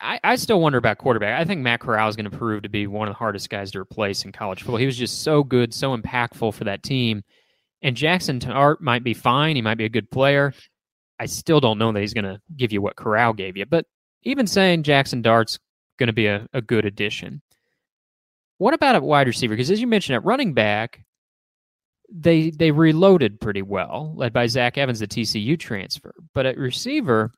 [0.00, 1.40] I, I still wonder about quarterback.
[1.40, 3.70] I think Matt Corral is going to prove to be one of the hardest guys
[3.72, 4.76] to replace in college football.
[4.76, 7.22] He was just so good, so impactful for that team.
[7.82, 9.56] And Jackson Dart might be fine.
[9.56, 10.52] He might be a good player.
[11.18, 13.64] I still don't know that he's going to give you what Corral gave you.
[13.64, 13.86] But
[14.22, 15.58] even saying Jackson Dart's
[15.98, 17.40] going to be a, a good addition.
[18.58, 19.54] What about a wide receiver?
[19.54, 21.04] Because as you mentioned, at running back,
[22.12, 26.14] they they reloaded pretty well, led by Zach Evans, the TCU transfer.
[26.34, 27.32] But at receiver,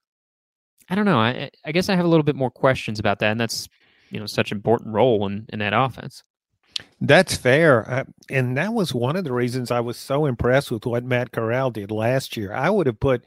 [0.88, 1.18] I don't know.
[1.18, 3.68] I I guess I have a little bit more questions about that, and that's
[4.10, 6.22] you know such an important role in in that offense.
[7.00, 10.86] That's fair, uh, and that was one of the reasons I was so impressed with
[10.86, 12.52] what Matt Corral did last year.
[12.52, 13.24] I would have put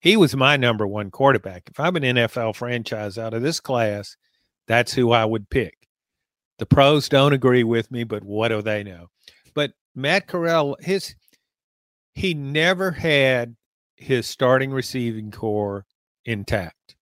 [0.00, 1.68] he was my number one quarterback.
[1.70, 4.16] If I'm an NFL franchise out of this class,
[4.66, 5.77] that's who I would pick.
[6.58, 9.08] The pros don't agree with me, but what do they know?
[9.54, 11.14] But Matt Corral, his
[12.14, 13.56] he never had
[13.96, 15.86] his starting receiving corps
[16.24, 16.96] intact.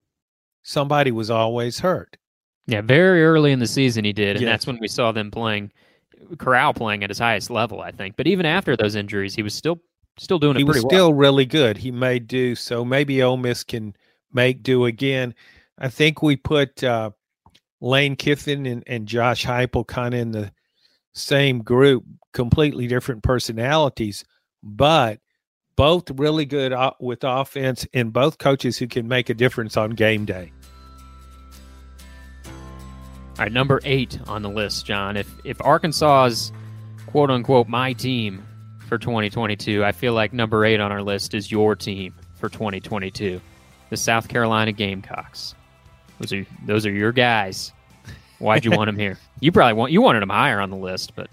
[0.62, 2.16] Somebody was always hurt.
[2.66, 4.50] Yeah, very early in the season he did, and yes.
[4.50, 5.70] that's when we saw them playing
[6.38, 8.16] Corral playing at his highest level, I think.
[8.16, 9.78] But even after those injuries, he was still
[10.18, 10.58] still doing it.
[10.58, 10.90] He was well.
[10.90, 11.76] still really good.
[11.76, 12.54] He made do.
[12.54, 13.94] So maybe Ole Miss can
[14.32, 15.34] make do again.
[15.78, 17.10] I think we put uh,
[17.80, 20.52] Lane Kiffin and, and Josh Heupel kind of in the
[21.14, 24.24] same group, completely different personalities,
[24.62, 25.20] but
[25.76, 30.24] both really good with offense and both coaches who can make a difference on game
[30.24, 30.52] day.
[33.38, 35.18] All right, number eight on the list, John.
[35.18, 36.52] If if Arkansas's
[37.06, 38.42] quote unquote my team
[38.88, 43.40] for 2022, I feel like number eight on our list is your team for 2022,
[43.90, 45.55] the South Carolina Gamecocks.
[46.20, 47.72] Those are those are your guys.
[48.38, 49.18] Why'd you want them here?
[49.38, 51.28] You probably want you wanted them higher on the list, but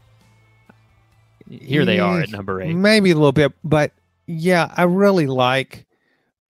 [1.50, 2.74] here they are at number eight.
[2.76, 3.94] Maybe a little bit, but
[4.28, 5.86] yeah, I really like.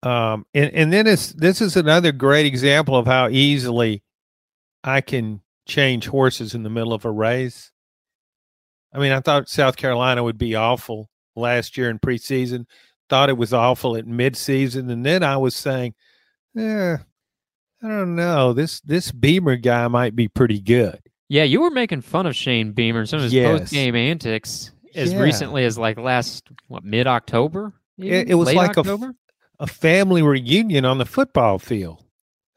[0.01, 4.01] Um, and and then it's this is another great example of how easily
[4.83, 7.71] I can change horses in the middle of a race.
[8.91, 12.65] I mean, I thought South Carolina would be awful last year in preseason.
[13.09, 15.93] Thought it was awful at midseason, and then I was saying,
[16.55, 16.97] "Yeah,
[17.83, 18.53] I don't know.
[18.53, 22.73] This this Beamer guy might be pretty good." Yeah, you were making fun of Shane
[22.73, 23.59] Beamer and some of his yes.
[23.59, 25.19] post game antics as yeah.
[25.19, 27.73] recently as like last what mid October.
[27.97, 29.07] It, it, was Late like October?
[29.07, 29.15] a
[29.63, 32.03] a family reunion on the football field.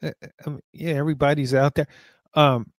[0.03, 0.13] I
[0.45, 1.87] mean, yeah, everybody's out there.
[2.33, 2.71] Um,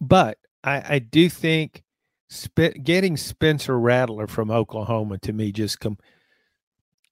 [0.00, 1.82] but I, I do think
[2.30, 5.98] sp- getting Spencer Rattler from Oklahoma to me just come.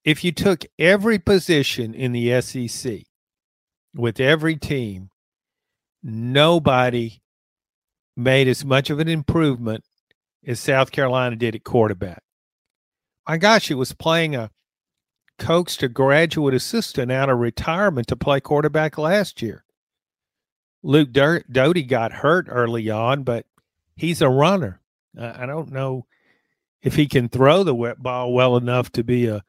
[0.04, 3.02] If you took every position in the SEC
[3.94, 5.10] with every team,
[6.02, 7.20] nobody
[8.16, 9.84] made as much of an improvement
[10.46, 12.22] as South Carolina did at quarterback.
[13.28, 14.50] My gosh, it was playing a
[15.38, 19.64] coaxed a graduate assistant out of retirement to play quarterback last year.
[20.82, 23.46] Luke Doty got hurt early on, but
[23.96, 24.80] he's a runner.
[25.18, 26.06] I don't know
[26.82, 29.44] if he can throw the wet ball well enough to be a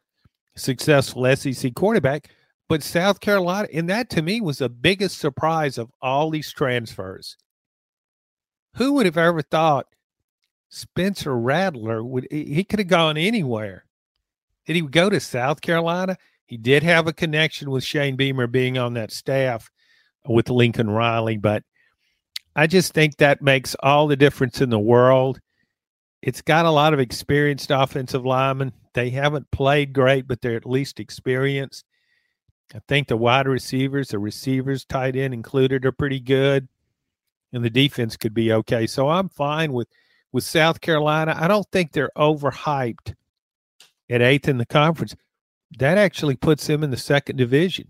[0.55, 2.29] successful SEC quarterback.
[2.69, 7.37] But South Carolina, and that to me was the biggest surprise of all these transfers.
[8.75, 9.87] Who would have ever thought
[10.69, 12.27] Spencer Rattler would?
[12.31, 13.85] He could have gone anywhere.
[14.65, 16.17] Did he go to South Carolina?
[16.45, 19.69] He did have a connection with Shane Beamer being on that staff
[20.27, 21.63] with Lincoln Riley, but
[22.55, 25.39] I just think that makes all the difference in the world.
[26.21, 28.71] It's got a lot of experienced offensive linemen.
[28.93, 31.85] They haven't played great, but they're at least experienced.
[32.73, 36.67] I think the wide receivers, the receivers, tight end included, are pretty good,
[37.51, 38.87] and the defense could be okay.
[38.87, 39.87] So I'm fine with
[40.31, 41.35] with South Carolina.
[41.39, 43.13] I don't think they're overhyped
[44.09, 45.15] at eighth in the conference.
[45.77, 47.87] That actually puts them in the second division.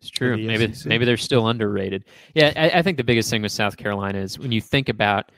[0.00, 0.36] It's true.
[0.36, 0.86] Maybe SEC.
[0.86, 2.04] maybe they're still underrated.
[2.34, 5.30] Yeah, I, I think the biggest thing with South Carolina is when you think about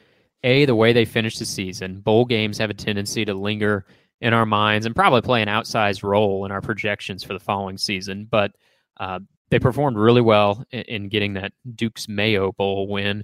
[0.42, 2.00] a the way they finished the season.
[2.00, 3.84] Bowl games have a tendency to linger
[4.24, 7.76] in our minds and probably play an outsized role in our projections for the following
[7.76, 8.26] season.
[8.28, 8.52] But
[8.96, 13.22] uh, they performed really well in, in, getting that Duke's Mayo Bowl win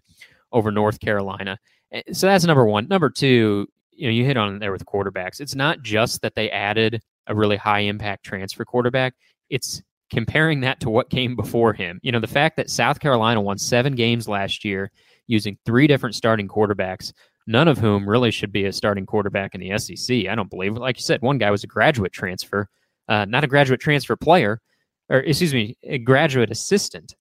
[0.53, 1.59] over North Carolina.
[1.91, 2.87] Eh, so that's number one.
[2.87, 5.41] Number two, you know, you hit on there with quarterbacks.
[5.41, 9.15] It's not just that they added a really high impact transfer quarterback.
[9.49, 11.99] It's comparing that to what came before him.
[12.03, 14.91] You know, the fact that South Carolina won seven games last year
[15.29, 17.15] using three different starting quarterbacks,
[17.51, 20.29] none of whom really should be a starting quarterback in the SEC.
[20.29, 20.77] I don't believe.
[20.77, 22.69] Like you said, one guy was a graduate transfer,
[23.09, 24.61] uh, not a graduate transfer player,
[25.09, 27.15] or excuse me, a graduate assistant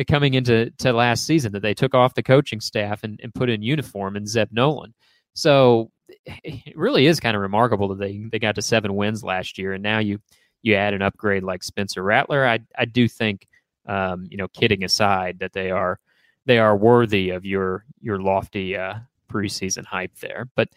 [0.00, 3.34] uh, coming into to last season that they took off the coaching staff and, and
[3.34, 4.94] put in uniform and Zeb Noland.
[5.34, 5.90] So
[6.24, 9.74] it really is kind of remarkable that they, they got to seven wins last year,
[9.74, 10.18] and now you
[10.62, 13.46] you add an upgrade like Spencer Rattler, I I do think,
[13.86, 16.00] um, you know, kidding aside, that they are
[16.46, 18.94] they are worthy of your your lofty uh,
[19.28, 20.48] preseason hype there.
[20.56, 20.68] But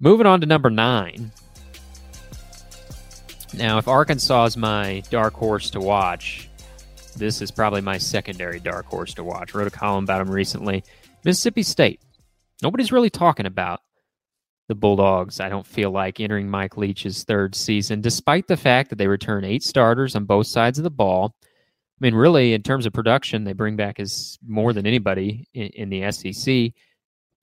[0.00, 1.32] moving on to number nine.
[3.54, 6.48] Now, if Arkansas is my dark horse to watch,
[7.16, 9.54] this is probably my secondary dark horse to watch.
[9.54, 10.84] wrote a column about them recently.
[11.24, 12.00] Mississippi State.
[12.62, 13.80] Nobody's really talking about
[14.68, 18.96] the Bulldogs, I don't feel like, entering Mike Leach's third season, despite the fact that
[18.96, 21.34] they return eight starters on both sides of the ball.
[21.42, 25.68] I mean, really, in terms of production, they bring back as more than anybody in,
[25.68, 26.72] in the SEC.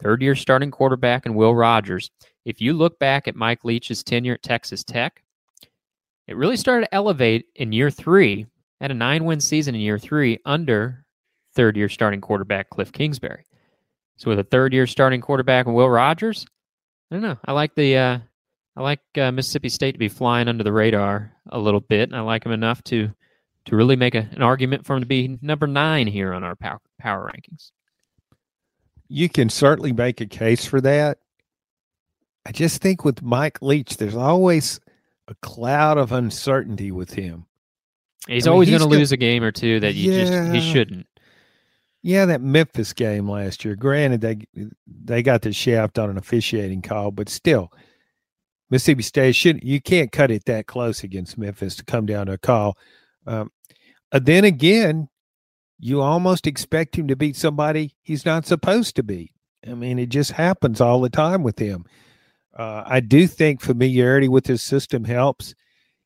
[0.01, 2.11] Third year starting quarterback and Will Rogers.
[2.43, 5.23] If you look back at Mike Leach's tenure at Texas Tech,
[6.27, 8.47] it really started to elevate in year three,
[8.81, 11.05] at a nine win season in year three, under
[11.53, 13.45] third year starting quarterback Cliff Kingsbury.
[14.17, 16.45] So, with a third year starting quarterback and Will Rogers,
[17.11, 17.37] I don't know.
[17.45, 18.19] I like the uh,
[18.75, 22.15] I like uh, Mississippi State to be flying under the radar a little bit, and
[22.15, 23.09] I like them enough to
[23.65, 26.55] to really make a, an argument for them to be number nine here on our
[26.55, 27.71] power, power rankings.
[29.07, 31.19] You can certainly make a case for that.
[32.45, 34.79] I just think with Mike Leach, there's always
[35.27, 37.45] a cloud of uncertainty with him.
[38.27, 40.53] He's I mean, always going to lose a game or two that you yeah, just
[40.53, 41.07] he shouldn't.
[42.01, 43.75] Yeah, that Memphis game last year.
[43.75, 47.71] Granted, they they got the shaft on an officiating call, but still,
[48.69, 52.33] Mississippi State should you can't cut it that close against Memphis to come down to
[52.33, 52.77] a call.
[53.25, 53.51] Um,
[54.11, 55.09] uh, then again,
[55.79, 59.31] you almost expect him to beat somebody he's not supposed to beat.
[59.67, 61.85] I mean, it just happens all the time with him.
[62.57, 65.53] Uh, I do think familiarity with his system helps,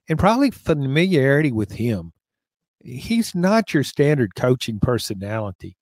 [0.07, 2.13] and probably familiarity with him.
[2.81, 5.77] He's not your standard coaching personality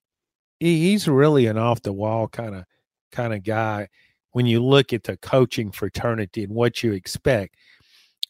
[0.59, 2.65] he's really an off the wall kind of
[3.11, 3.87] kind of guy
[4.31, 7.55] when you look at the coaching fraternity and what you expect.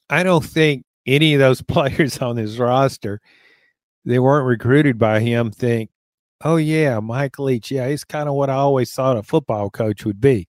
[0.09, 3.21] I don't think any of those players on his roster
[4.05, 5.89] they weren't recruited by him think,
[6.43, 10.05] "Oh yeah, Mike Leach, yeah, he's kind of what I always thought a football coach
[10.05, 10.47] would be."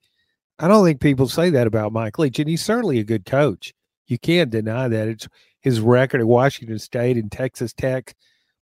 [0.58, 3.74] I don't think people say that about Mike Leach, and he's certainly a good coach.
[4.06, 5.08] You can't deny that.
[5.08, 5.28] It's
[5.60, 8.14] his record at Washington State and Texas Tech,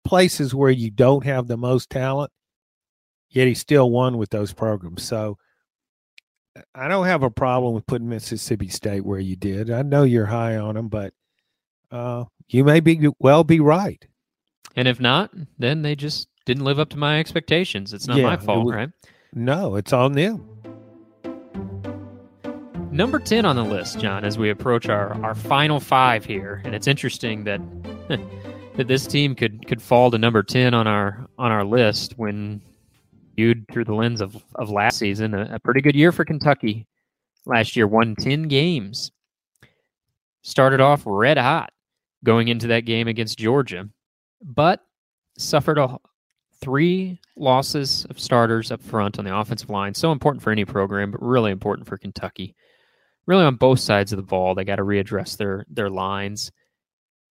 [0.03, 2.31] places where you don't have the most talent
[3.35, 5.03] yet he still won with those programs.
[5.03, 5.37] So
[6.73, 9.69] I don't have a problem with putting Mississippi State where you did.
[9.69, 11.13] I know you're high on them, but
[11.91, 14.07] uh, you may be well be right.
[14.75, 17.93] And if not, then they just didn't live up to my expectations.
[17.93, 18.89] It's not yeah, my fault, was, right?
[19.33, 20.47] No, it's on them.
[22.91, 26.61] Number 10 on the list, John, as we approach our, our final five here.
[26.63, 27.59] And it's interesting that
[28.77, 32.61] that this team could could fall to number 10 on our on our list when
[33.35, 36.87] viewed through the lens of, of last season, a, a pretty good year for Kentucky
[37.45, 37.87] last year.
[37.87, 39.11] Won 10 games.
[40.41, 41.71] Started off red hot
[42.23, 43.89] going into that game against Georgia,
[44.41, 44.81] but
[45.37, 45.97] suffered a,
[46.61, 49.93] three losses of starters up front on the offensive line.
[49.93, 52.55] So important for any program, but really important for Kentucky.
[53.25, 56.51] Really on both sides of the ball, they got to readdress their their lines.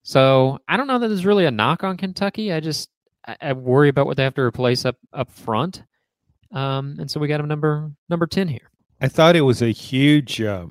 [0.03, 2.53] So I don't know that there's really a knock on Kentucky.
[2.53, 2.91] I just
[3.27, 5.83] I, I worry about what they have to replace up up front.
[6.53, 8.71] Um, and so we got him number number ten here.
[9.01, 10.67] I thought it was a huge, uh,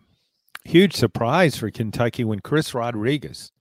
[0.63, 3.51] huge surprise for Kentucky when Chris Rodriguez,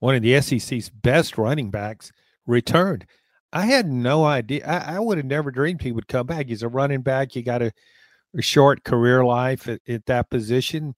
[0.00, 2.10] one of the SEC's best running backs,
[2.46, 3.06] returned.
[3.52, 4.66] I had no idea.
[4.66, 6.48] I, I would have never dreamed he would come back.
[6.48, 7.34] He's a running back.
[7.34, 7.72] You got a,
[8.36, 10.94] a short career life at, at that position,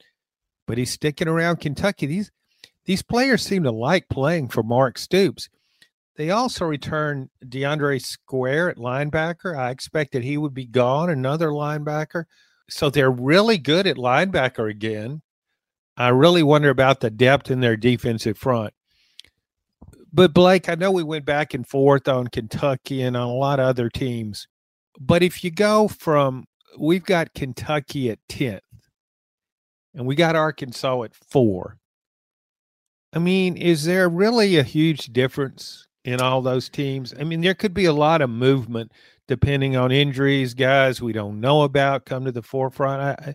[0.67, 2.07] but he's sticking around Kentucky.
[2.07, 2.31] These
[2.85, 5.49] these players seem to like playing for Mark Stoops.
[6.17, 9.57] They also returned DeAndre Square at linebacker.
[9.57, 12.25] I expected he would be gone, another linebacker.
[12.69, 15.23] So they're really good at linebacker again.
[15.97, 18.75] I really wonder about the depth in their defensive front.
[20.13, 23.61] But Blake, I know we went back and forth on Kentucky and on a lot
[23.61, 24.47] of other teams,
[25.01, 26.45] but if you go from
[26.79, 28.61] we've got Kentucky at 10th
[29.95, 31.77] and we got Arkansas at 4.
[33.13, 37.13] I mean, is there really a huge difference in all those teams?
[37.19, 38.93] I mean, there could be a lot of movement
[39.29, 43.01] depending on injuries, guys we don't know about come to the forefront.
[43.03, 43.35] I,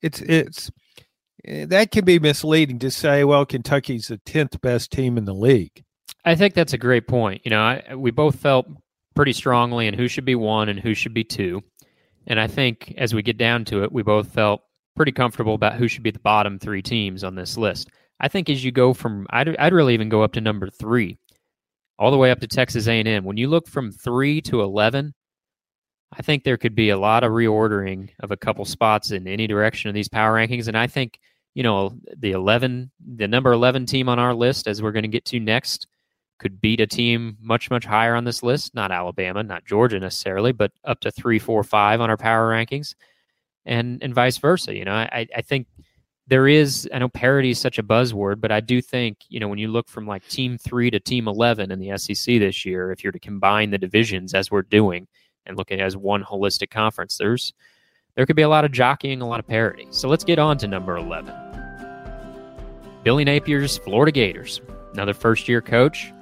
[0.00, 0.70] it's it's
[1.44, 5.34] eh, that can be misleading to say, well, Kentucky's the tenth best team in the
[5.34, 5.84] league.
[6.24, 7.42] I think that's a great point.
[7.44, 8.66] You know, I, we both felt
[9.14, 11.62] pretty strongly in who should be one and who should be two,
[12.26, 14.62] and I think as we get down to it, we both felt
[14.94, 17.88] pretty comfortable about who should be the bottom three teams on this list.
[18.20, 21.18] I think as you go from, I'd, I'd really even go up to number three,
[21.98, 23.24] all the way up to Texas A&M.
[23.24, 25.12] When you look from three to eleven,
[26.16, 29.46] I think there could be a lot of reordering of a couple spots in any
[29.46, 31.18] direction of these power rankings, and I think
[31.54, 35.08] you know the eleven, the number eleven team on our list, as we're going to
[35.08, 35.86] get to next,
[36.42, 38.74] could beat a team much much higher on this list.
[38.74, 42.94] Not Alabama, not Georgia necessarily, but up to three, four, five on our power rankings,
[43.64, 44.74] and and vice versa.
[44.74, 45.68] You know, I I think
[46.26, 49.48] there is I know parity is such a buzzword, but I do think you know
[49.48, 52.90] when you look from like team three to team eleven in the SEC this year,
[52.90, 55.06] if you're to combine the divisions as we're doing
[55.46, 57.16] and look at it as one holistic conference.
[57.16, 57.52] There's
[58.16, 59.86] there could be a lot of jockeying, a lot of parity.
[59.90, 61.32] So let's get on to number 11.
[63.04, 64.60] Billy Napier's Florida Gators,
[64.92, 66.12] another first year coach.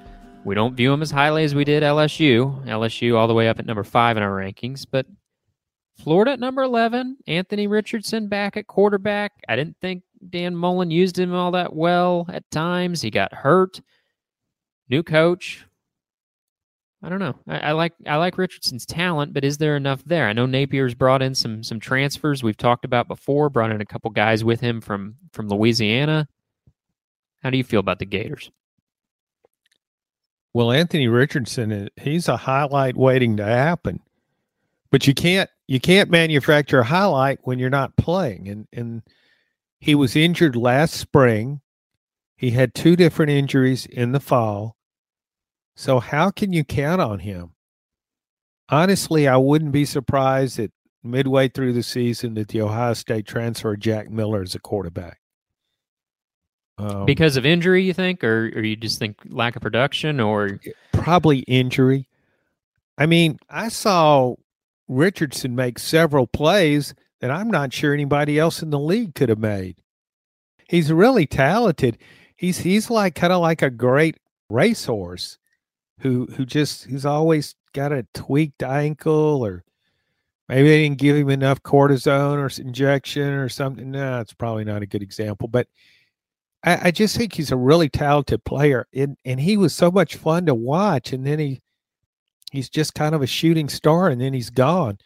[0.43, 2.65] We don't view him as highly as we did LSU.
[2.65, 5.05] LSU all the way up at number five in our rankings, but
[5.97, 9.33] Florida at number 11, Anthony Richardson back at quarterback.
[9.47, 13.01] I didn't think Dan Mullen used him all that well at times.
[13.01, 13.81] He got hurt.
[14.89, 15.65] New coach,
[17.03, 17.35] I don't know.
[17.47, 20.27] I, I, like I like Richardson's talent, but is there enough there?
[20.27, 23.49] I know Napier's brought in some some transfers we've talked about before.
[23.49, 26.27] Brought in a couple guys with him from from Louisiana.
[27.41, 28.51] How do you feel about the Gators?
[30.53, 34.01] Well, Anthony Richardson, uh, he's a highlight waiting to happen,
[34.89, 38.47] but you can't you can't manufacture a highlight when you're not playing.
[38.47, 39.03] And and
[39.79, 41.61] he was injured last spring.
[42.35, 44.75] He had two different injuries in the fall
[45.75, 47.53] so how can you count on him?
[48.69, 50.71] Honestly, I wouldn't be surprised that
[51.03, 55.20] midway through the season that the Ohio State transfer Jack Miller as a quarterback.
[56.81, 60.59] Um, because of injury, you think, or or you just think lack of production, or
[60.91, 62.07] probably injury.
[62.97, 64.35] I mean, I saw
[64.87, 69.39] Richardson make several plays that I'm not sure anybody else in the league could have
[69.39, 69.77] made.
[70.67, 71.97] He's really talented.
[72.35, 74.17] He's he's like kind of like a great
[74.49, 75.37] racehorse
[75.99, 79.63] who who just who's always got a tweaked ankle or
[80.49, 83.91] maybe they didn't give him enough cortisone or injection or something.
[83.91, 85.67] No, it's probably not a good example, but
[86.63, 90.15] I, I just think he's a really talented player, and and he was so much
[90.15, 91.13] fun to watch.
[91.13, 91.61] And then he
[92.51, 94.99] he's just kind of a shooting star, and then he's gone.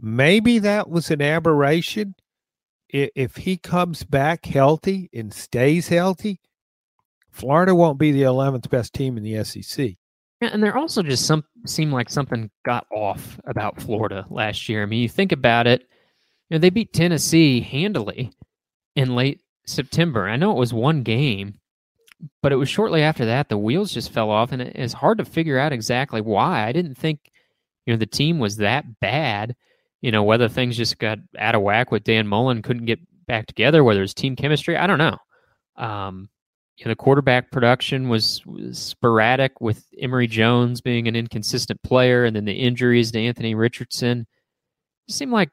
[0.00, 2.14] Maybe that was an aberration.
[2.88, 6.40] If he comes back healthy and stays healthy,
[7.30, 9.96] Florida won't be the 11th best team in the SEC.
[10.40, 14.82] And there also just some seemed like something got off about Florida last year.
[14.82, 15.82] I mean, you think about it,
[16.48, 18.32] you know, they beat Tennessee handily
[18.94, 20.28] in late September.
[20.28, 21.58] I know it was one game,
[22.42, 25.24] but it was shortly after that the wheels just fell off, and it's hard to
[25.24, 26.66] figure out exactly why.
[26.66, 27.30] I didn't think,
[27.84, 29.56] you know, the team was that bad.
[30.00, 33.46] You know, whether things just got out of whack with Dan Mullen, couldn't get back
[33.46, 35.18] together, whether it's team chemistry, I don't know.
[35.76, 36.28] Um,
[36.76, 42.24] you know, the quarterback production was, was, sporadic with Emory Jones being an inconsistent player,
[42.24, 44.26] and then the injuries to Anthony Richardson.
[45.08, 45.50] It seemed like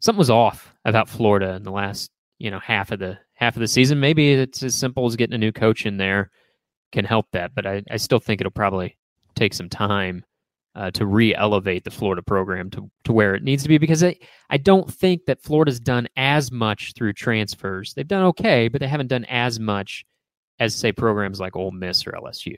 [0.00, 3.60] something was off about Florida in the last you know half of the half of
[3.60, 3.98] the season.
[3.98, 6.30] Maybe it's as simple as getting a new coach in there
[6.92, 8.96] can help that, but I, I still think it'll probably
[9.34, 10.24] take some time
[10.76, 14.16] uh, to re-elevate the Florida program to, to where it needs to be because I,
[14.48, 17.94] I don't think that Florida's done as much through transfers.
[17.94, 20.06] They've done okay, but they haven't done as much
[20.60, 22.54] as say programs like Ole Miss or LSU.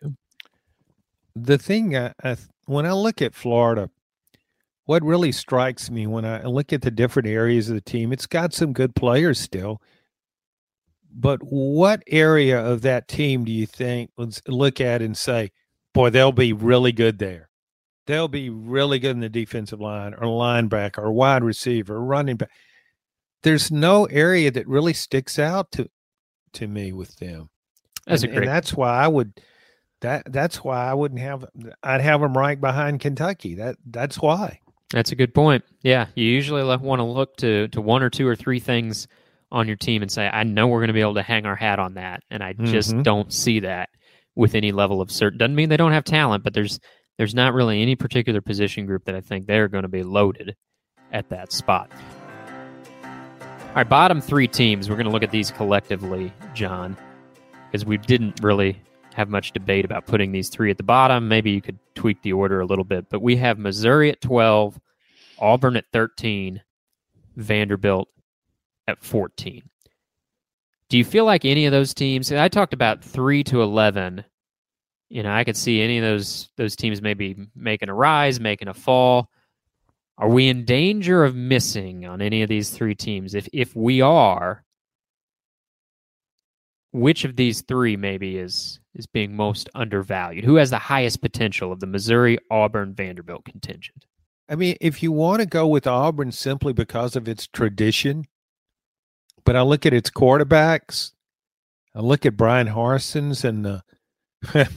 [1.35, 3.89] The thing I, I, when I look at Florida,
[4.85, 8.27] what really strikes me when I look at the different areas of the team, it's
[8.27, 9.81] got some good players still.
[11.15, 15.53] But what area of that team do you think let's look at and say,
[15.93, 17.51] boy, they'll be really good there?
[18.07, 22.37] They'll be really good in the defensive line or linebacker or wide receiver or running
[22.37, 22.51] back.
[23.43, 25.89] There's no area that really sticks out to
[26.55, 27.49] to me with them.
[28.07, 28.49] That's and, a great.
[28.49, 29.41] And that's why I would.
[30.01, 31.47] That that's why I wouldn't have.
[31.83, 33.55] I'd have them right behind Kentucky.
[33.55, 34.61] That that's why.
[34.91, 35.65] That's a good point.
[35.83, 39.09] Yeah, you usually want to look to to one or two or three things
[39.55, 41.55] on your team and say, I know we're going to be able to hang our
[41.55, 43.03] hat on that, and I just mm-hmm.
[43.03, 43.89] don't see that
[44.35, 45.39] with any level of certain.
[45.39, 46.81] Doesn't mean they don't have talent, but there's
[47.17, 50.57] there's not really any particular position group that I think they're going to be loaded
[51.13, 51.89] at that spot.
[53.05, 54.91] All right, bottom three teams.
[54.91, 56.97] We're going to look at these collectively, John,
[57.71, 58.83] because we didn't really
[59.15, 61.29] have much debate about putting these three at the bottom.
[61.29, 64.81] Maybe you could tweak the order a little bit, but we have Missouri at 12,
[65.39, 66.61] Auburn at 13,
[67.37, 68.09] Vanderbilt
[68.87, 69.63] at 14.
[70.89, 72.31] Do you feel like any of those teams?
[72.31, 74.25] I talked about 3 to 11.
[75.09, 78.69] You know, I could see any of those those teams maybe making a rise, making
[78.69, 79.31] a fall.
[80.19, 83.35] Are we in danger of missing on any of these three teams?
[83.35, 84.65] If if we are,
[86.93, 90.45] which of these three maybe is is being most undervalued?
[90.45, 94.07] Who has the highest potential of the Missouri, Auburn, Vanderbilt contingent?
[94.49, 98.27] I mean, if you want to go with Auburn simply because of its tradition,
[99.45, 101.13] but I look at its quarterbacks,
[101.95, 103.83] I look at Bryan Harsin's and the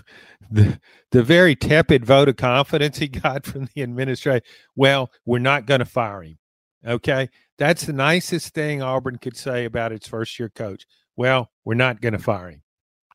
[0.50, 0.80] the
[1.12, 4.44] the very tepid vote of confidence he got from the administration.
[4.76, 6.38] Well, we're not going to fire him.
[6.86, 10.86] Okay, that's the nicest thing Auburn could say about its first year coach.
[11.16, 12.62] Well, we're not going to fire him.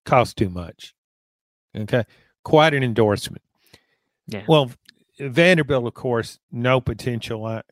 [0.04, 0.94] Cost too much.
[1.76, 2.04] Okay,
[2.42, 3.42] quite an endorsement.
[4.26, 4.44] Yeah.
[4.48, 4.70] Well,
[5.18, 7.44] Vanderbilt, of course, no potential.
[7.44, 7.62] I,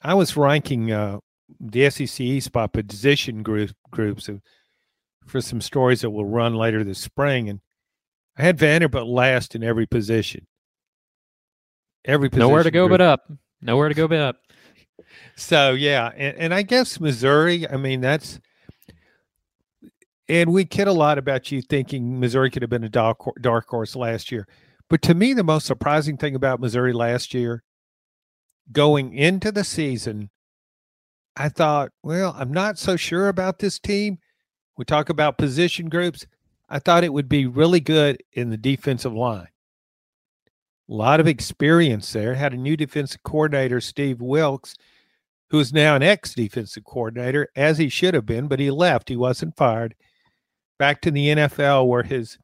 [0.00, 1.18] I was ranking uh,
[1.60, 4.28] the SEC East by position group, groups
[5.26, 7.60] for some stories that will run later this spring, and
[8.36, 10.46] I had Vanderbilt last in every position.
[12.04, 12.98] Every position Nowhere to go group.
[12.98, 13.32] but up.
[13.60, 14.36] Nowhere to go but up.
[15.36, 17.68] So yeah, and, and I guess Missouri.
[17.68, 18.40] I mean, that's
[20.28, 23.68] and we kid a lot about you thinking Missouri could have been a dark, dark
[23.68, 24.46] horse last year.
[24.88, 27.62] But to me, the most surprising thing about Missouri last year,
[28.70, 30.30] going into the season,
[31.36, 34.18] I thought, well, I'm not so sure about this team.
[34.76, 36.26] We talk about position groups.
[36.68, 39.48] I thought it would be really good in the defensive line.
[40.88, 42.34] A lot of experience there.
[42.34, 44.74] Had a new defensive coordinator, Steve Wilks,
[45.50, 49.08] who is now an ex defensive coordinator, as he should have been, but he left.
[49.08, 49.94] He wasn't fired.
[50.78, 52.38] Back to the NFL, where his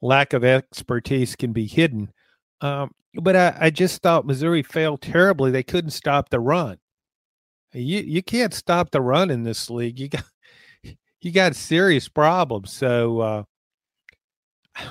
[0.00, 2.12] lack of expertise can be hidden.
[2.60, 5.50] Um, but I, I just thought Missouri failed terribly.
[5.50, 6.78] They couldn't stop the run.
[7.74, 9.98] You you can't stop the run in this league.
[9.98, 10.24] You got
[11.20, 12.72] you got serious problems.
[12.72, 13.42] So uh,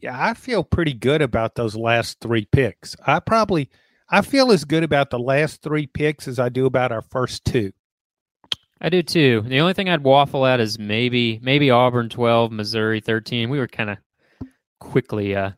[0.00, 2.96] yeah, I feel pretty good about those last three picks.
[3.06, 3.70] I probably
[4.08, 7.44] I feel as good about the last three picks as I do about our first
[7.44, 7.72] two.
[8.80, 9.42] I do too.
[9.46, 13.48] The only thing I'd waffle at is maybe maybe Auburn twelve, Missouri thirteen.
[13.48, 13.98] We were kind of
[14.80, 15.52] quickly uh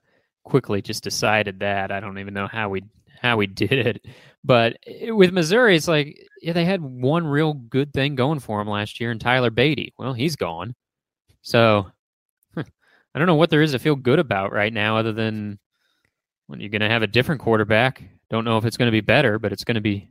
[0.45, 1.91] quickly just decided that.
[1.91, 2.83] I don't even know how we
[3.21, 4.07] how we did it.
[4.47, 8.61] But eh, with Missouri, it's like yeah, they had one real good thing going for
[8.61, 9.93] them last year, and Tyler Badie.
[9.99, 10.77] Well, he's gone,
[11.43, 11.91] so
[12.57, 15.59] I don't know what there is to feel good about right now, other than
[16.47, 18.05] when you're going to have a different quarterback.
[18.31, 20.11] Don't know if it's going to be better, but it's going to be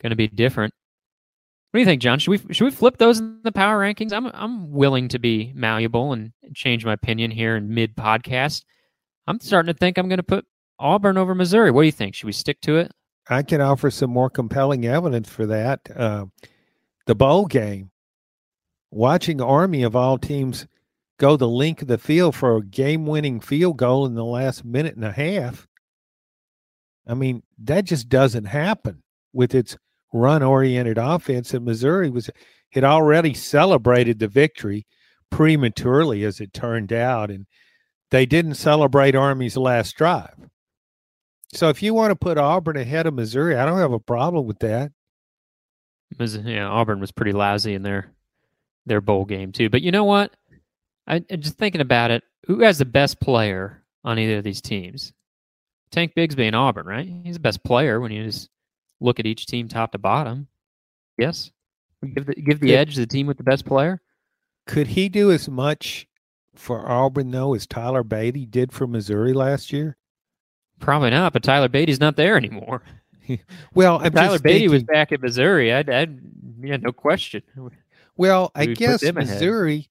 [0.00, 0.72] going to be different.
[1.70, 2.20] What do you think, John?
[2.20, 4.12] Should we should we flip those in the power rankings?
[4.12, 8.64] I'm I'm willing to be malleable and change my opinion here in mid podcast.
[9.26, 10.46] I'm starting to think I'm going to put
[10.78, 11.72] Auburn over Missouri.
[11.72, 12.14] What do you think?
[12.14, 12.92] Should we stick to it?
[13.28, 15.80] I can offer some more compelling evidence for that.
[15.94, 16.26] Uh,
[17.06, 17.90] the bowl game,
[18.90, 20.66] watching Army of all teams
[21.18, 24.96] go the length of the field for a game-winning field goal in the last minute
[24.96, 25.66] and a half.
[27.06, 29.02] I mean, that just doesn't happen
[29.32, 29.76] with its
[30.12, 31.54] run-oriented offense.
[31.54, 32.30] And Missouri was
[32.72, 34.86] had already celebrated the victory
[35.30, 37.46] prematurely, as it turned out, and
[38.10, 40.48] they didn't celebrate Army's last drive.
[41.52, 44.46] So if you want to put Auburn ahead of Missouri, I don't have a problem
[44.46, 44.92] with that.
[46.18, 48.12] Yeah, Auburn was pretty lousy in their
[48.86, 49.68] their bowl game too.
[49.68, 50.32] But you know what?
[51.06, 52.22] I am just thinking about it.
[52.46, 55.12] Who has the best player on either of these teams?
[55.90, 57.08] Tank Bigsby and Auburn, right?
[57.24, 58.48] He's the best player when you just
[59.00, 60.48] look at each team top to bottom.
[61.18, 61.50] Yes,
[62.14, 64.00] give the give the edge to the team with the best player.
[64.66, 66.06] Could he do as much
[66.54, 69.96] for Auburn though as Tyler Badie did for Missouri last year?
[70.80, 72.82] Probably not, but Tyler Badie's not there anymore.
[73.74, 75.72] well, Tyler thinking, was back at Missouri.
[75.72, 76.20] I'd, I'd
[76.60, 77.42] yeah, no question.
[78.16, 79.88] Well, I guess Missouri,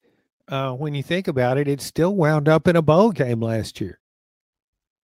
[0.48, 3.80] uh, when you think about it, it still wound up in a bowl game last
[3.80, 3.98] year.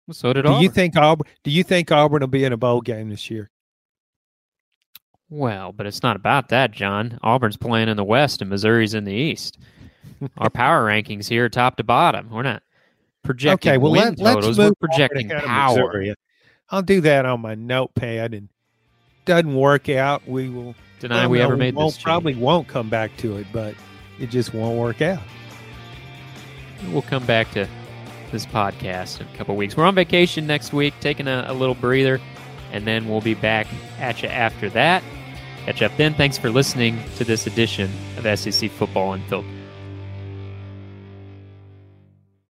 [0.07, 0.63] Well, so did do Auburn.
[0.63, 1.27] you think Auburn?
[1.45, 3.51] Do you think Auburn will be in a bowl game this year?
[5.29, 7.19] Well, but it's not about that, John.
[7.23, 9.59] Auburn's playing in the West and Missouri's in the East.
[10.39, 12.31] Our power rankings here, top to bottom.
[12.31, 12.65] We're not
[13.23, 14.47] projecting okay, well, win let, totals.
[14.47, 16.05] let's We're move projecting power.
[16.71, 18.49] I'll do that on my notepad, and
[19.25, 20.27] doesn't work out.
[20.27, 21.99] We will deny we ever made this.
[21.99, 23.75] Probably won't come back to it, but
[24.19, 25.23] it just won't work out.
[26.89, 27.69] we'll come back to
[28.31, 29.77] this podcast in a couple weeks.
[29.77, 32.21] We're on vacation next week, taking a, a little breather,
[32.73, 33.67] and then we'll be back
[33.99, 35.03] at you after that.
[35.65, 36.15] Catch up then.
[36.15, 39.60] Thanks for listening to this edition of SEC Football Unfiltered.